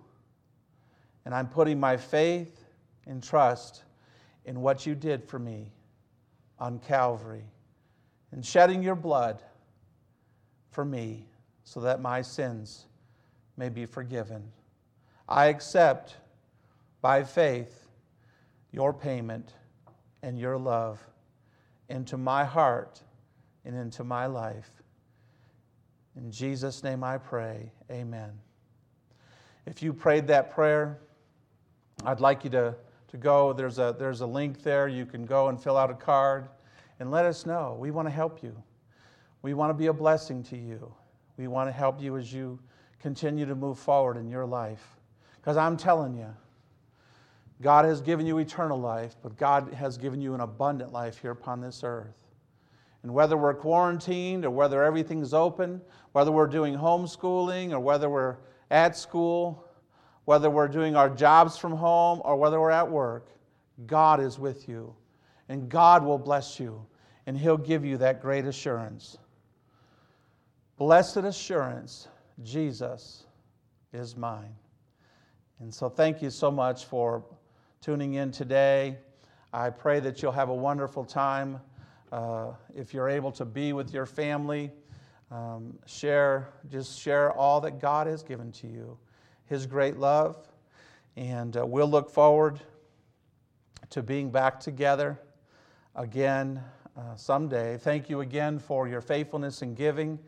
And 1.26 1.34
I'm 1.34 1.48
putting 1.48 1.80
my 1.80 1.98
faith 1.98 2.66
and 3.08 3.22
trust 3.22 3.84
in 4.46 4.62
what 4.62 4.86
you 4.86 4.96
did 4.96 5.24
for 5.24 5.40
me 5.40 5.72
on 6.60 6.80
Calvary 6.80 7.46
and 8.32 8.46
shedding 8.46 8.84
your 8.84 8.96
blood 8.96 9.42
for 10.72 10.86
me 10.86 11.26
so 11.64 11.80
that 11.80 12.00
my 12.00 12.22
sins 12.22 12.86
may 13.58 13.70
be 13.70 13.86
forgiven. 13.86 14.44
I 15.28 15.48
accept 15.48 16.18
by 17.02 17.24
faith 17.24 17.88
your 18.72 18.94
payment 18.94 19.54
and 20.22 20.38
your 20.38 20.58
love 20.58 21.00
into 21.90 22.18
my 22.18 22.44
heart 22.44 23.02
and 23.64 23.76
into 23.76 24.04
my 24.04 24.26
life. 24.26 24.70
In 26.16 26.32
Jesus' 26.32 26.84
name 26.84 27.04
I 27.04 27.18
pray, 27.18 27.72
amen. 27.92 28.32
If 29.66 29.82
you 29.82 29.94
prayed 29.94 30.28
that 30.28 30.52
prayer, 30.52 31.00
I'd 32.04 32.20
like 32.20 32.44
you 32.44 32.50
to, 32.52 32.76
to 33.10 33.18
go. 33.18 33.54
There's 33.54 33.80
a, 33.80 33.96
there's 33.98 34.22
a 34.22 34.26
link 34.26 34.64
there. 34.64 34.88
You 34.88 35.06
can 35.06 35.26
go 35.26 35.48
and 35.48 35.62
fill 35.62 35.78
out 35.78 35.90
a 35.90 35.96
card 35.96 36.50
and 37.00 37.12
let 37.12 37.26
us 37.26 37.46
know. 37.46 37.78
We 37.80 37.92
want 37.92 38.08
to 38.08 38.12
help 38.12 38.44
you. 38.44 38.56
We 39.42 39.54
want 39.54 39.70
to 39.70 39.74
be 39.74 39.88
a 39.88 39.94
blessing 39.94 40.44
to 40.44 40.58
you. 40.58 40.94
We 41.38 41.48
want 41.48 41.68
to 41.68 41.72
help 41.72 42.02
you 42.02 42.18
as 42.18 42.34
you 42.34 42.60
continue 43.00 43.46
to 43.46 43.56
move 43.56 43.78
forward 43.78 44.18
in 44.18 44.30
your 44.30 44.46
life. 44.46 44.98
Because 45.36 45.58
I'm 45.58 45.78
telling 45.78 46.16
you, 46.16 46.34
God 47.62 47.86
has 47.86 48.02
given 48.02 48.26
you 48.26 48.40
eternal 48.40 48.80
life, 48.80 49.16
but 49.22 49.38
God 49.38 49.74
has 49.74 49.98
given 49.98 50.22
you 50.22 50.34
an 50.34 50.42
abundant 50.42 50.92
life 50.92 51.20
here 51.20 51.32
upon 51.32 51.62
this 51.62 51.84
earth. 51.84 52.16
And 53.04 53.14
whether 53.14 53.38
we're 53.38 53.54
quarantined 53.54 54.46
or 54.46 54.50
whether 54.50 54.84
everything's 54.84 55.34
open, 55.34 55.82
whether 56.14 56.32
we're 56.32 56.48
doing 56.48 56.76
homeschooling 56.76 57.72
or 57.72 57.80
whether 57.80 58.10
we're 58.10 58.38
at 58.72 58.98
school, 58.98 59.65
whether 60.26 60.50
we're 60.50 60.68
doing 60.68 60.96
our 60.96 61.10
jobs 61.10 61.58
from 61.58 61.72
home 61.72 62.22
or 62.26 62.36
whether 62.36 62.60
we're 62.60 62.72
at 62.72 62.90
work, 62.90 63.30
God 63.88 64.20
is 64.20 64.38
with 64.38 64.68
you. 64.68 64.96
And 65.48 65.70
God 65.70 66.04
will 66.04 66.18
bless 66.18 66.60
you, 66.60 66.84
and 67.28 67.38
He'll 67.38 67.58
give 67.58 67.86
you 67.86 67.98
that 67.98 68.20
great 68.20 68.46
assurance. 68.46 69.20
Blessed 70.78 71.18
assurance, 71.18 72.08
Jesus 72.44 73.26
is 73.94 74.18
mine. 74.18 74.56
And 75.60 75.74
so, 75.74 75.88
thank 75.88 76.22
you 76.22 76.32
so 76.32 76.50
much 76.50 76.86
for 76.86 77.24
tuning 77.80 78.16
in 78.16 78.32
today. 78.32 78.98
I 79.54 79.70
pray 79.70 80.00
that 80.00 80.22
you'll 80.22 80.32
have 80.32 80.50
a 80.50 80.56
wonderful 80.56 81.06
time. 81.06 81.62
Uh, 82.12 82.54
if 82.76 82.94
you're 82.94 83.08
able 83.08 83.32
to 83.34 83.46
be 83.46 83.72
with 83.72 83.94
your 83.94 84.06
family, 84.06 84.72
um, 85.32 85.78
share, 85.86 86.50
just 86.70 87.00
share 87.00 87.32
all 87.32 87.62
that 87.62 87.80
God 87.80 88.08
has 88.08 88.24
given 88.24 88.52
to 88.54 88.68
you, 88.68 88.98
His 89.48 89.66
great 89.66 89.98
love. 89.98 90.38
And 91.16 91.56
uh, 91.56 91.66
we'll 91.66 91.90
look 91.90 92.10
forward 92.10 92.60
to 93.92 94.02
being 94.02 94.30
back 94.30 94.60
together 94.60 95.20
again 95.96 96.62
uh, 96.98 97.16
someday. 97.16 97.78
Thank 97.78 98.10
you 98.10 98.22
again 98.22 98.60
for 98.60 98.88
your 98.88 99.02
faithfulness 99.02 99.62
in 99.62 99.76
giving 99.76 100.20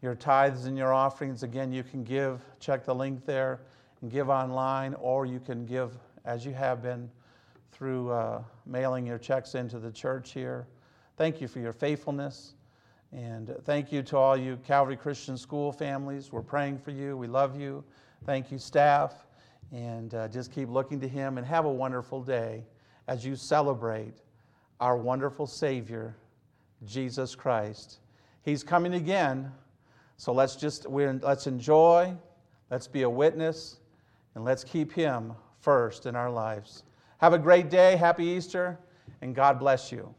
your 0.00 0.14
tithes 0.14 0.66
and 0.66 0.76
your 0.76 0.92
offerings. 0.92 1.42
Again, 1.42 1.72
you 1.72 1.82
can 1.82 2.04
give, 2.04 2.40
check 2.60 2.84
the 2.84 2.94
link 2.94 3.24
there, 3.24 3.60
and 4.00 4.10
give 4.10 4.28
online, 4.28 4.94
or 4.94 5.26
you 5.26 5.40
can 5.40 5.64
give 5.64 5.92
as 6.24 6.44
you 6.44 6.52
have 6.52 6.82
been 6.82 7.10
through 7.70 8.10
uh, 8.10 8.42
mailing 8.66 9.06
your 9.06 9.18
checks 9.18 9.54
into 9.54 9.78
the 9.78 9.90
church 9.90 10.32
here. 10.32 10.66
Thank 11.16 11.40
you 11.40 11.48
for 11.48 11.60
your 11.60 11.72
faithfulness. 11.72 12.54
And 13.12 13.54
thank 13.64 13.92
you 13.92 14.02
to 14.04 14.16
all 14.16 14.36
you 14.36 14.56
Calvary 14.66 14.96
Christian 14.96 15.36
School 15.36 15.72
families. 15.72 16.32
We're 16.32 16.42
praying 16.42 16.78
for 16.78 16.90
you. 16.90 17.16
We 17.16 17.26
love 17.26 17.60
you. 17.60 17.84
Thank 18.24 18.52
you, 18.52 18.58
staff. 18.58 19.26
And 19.72 20.14
uh, 20.14 20.28
just 20.28 20.52
keep 20.52 20.68
looking 20.68 21.00
to 21.00 21.08
Him 21.08 21.38
and 21.38 21.46
have 21.46 21.64
a 21.64 21.72
wonderful 21.72 22.22
day 22.22 22.64
as 23.08 23.24
you 23.24 23.36
celebrate 23.36 24.14
our 24.80 24.96
wonderful 24.96 25.46
Savior, 25.46 26.16
Jesus 26.84 27.34
Christ. 27.34 27.98
He's 28.42 28.62
coming 28.62 28.94
again 28.94 29.52
so 30.22 30.32
let's 30.32 30.54
just 30.54 30.86
let's 30.88 31.48
enjoy, 31.48 32.16
let's 32.70 32.86
be 32.86 33.02
a 33.02 33.10
witness, 33.10 33.80
and 34.36 34.44
let's 34.44 34.62
keep 34.62 34.92
Him 34.92 35.32
first 35.58 36.06
in 36.06 36.14
our 36.14 36.30
lives. 36.30 36.84
Have 37.18 37.32
a 37.32 37.38
great 37.40 37.70
day, 37.70 37.96
happy 37.96 38.26
Easter, 38.26 38.78
and 39.20 39.34
God 39.34 39.58
bless 39.58 39.90
you. 39.90 40.14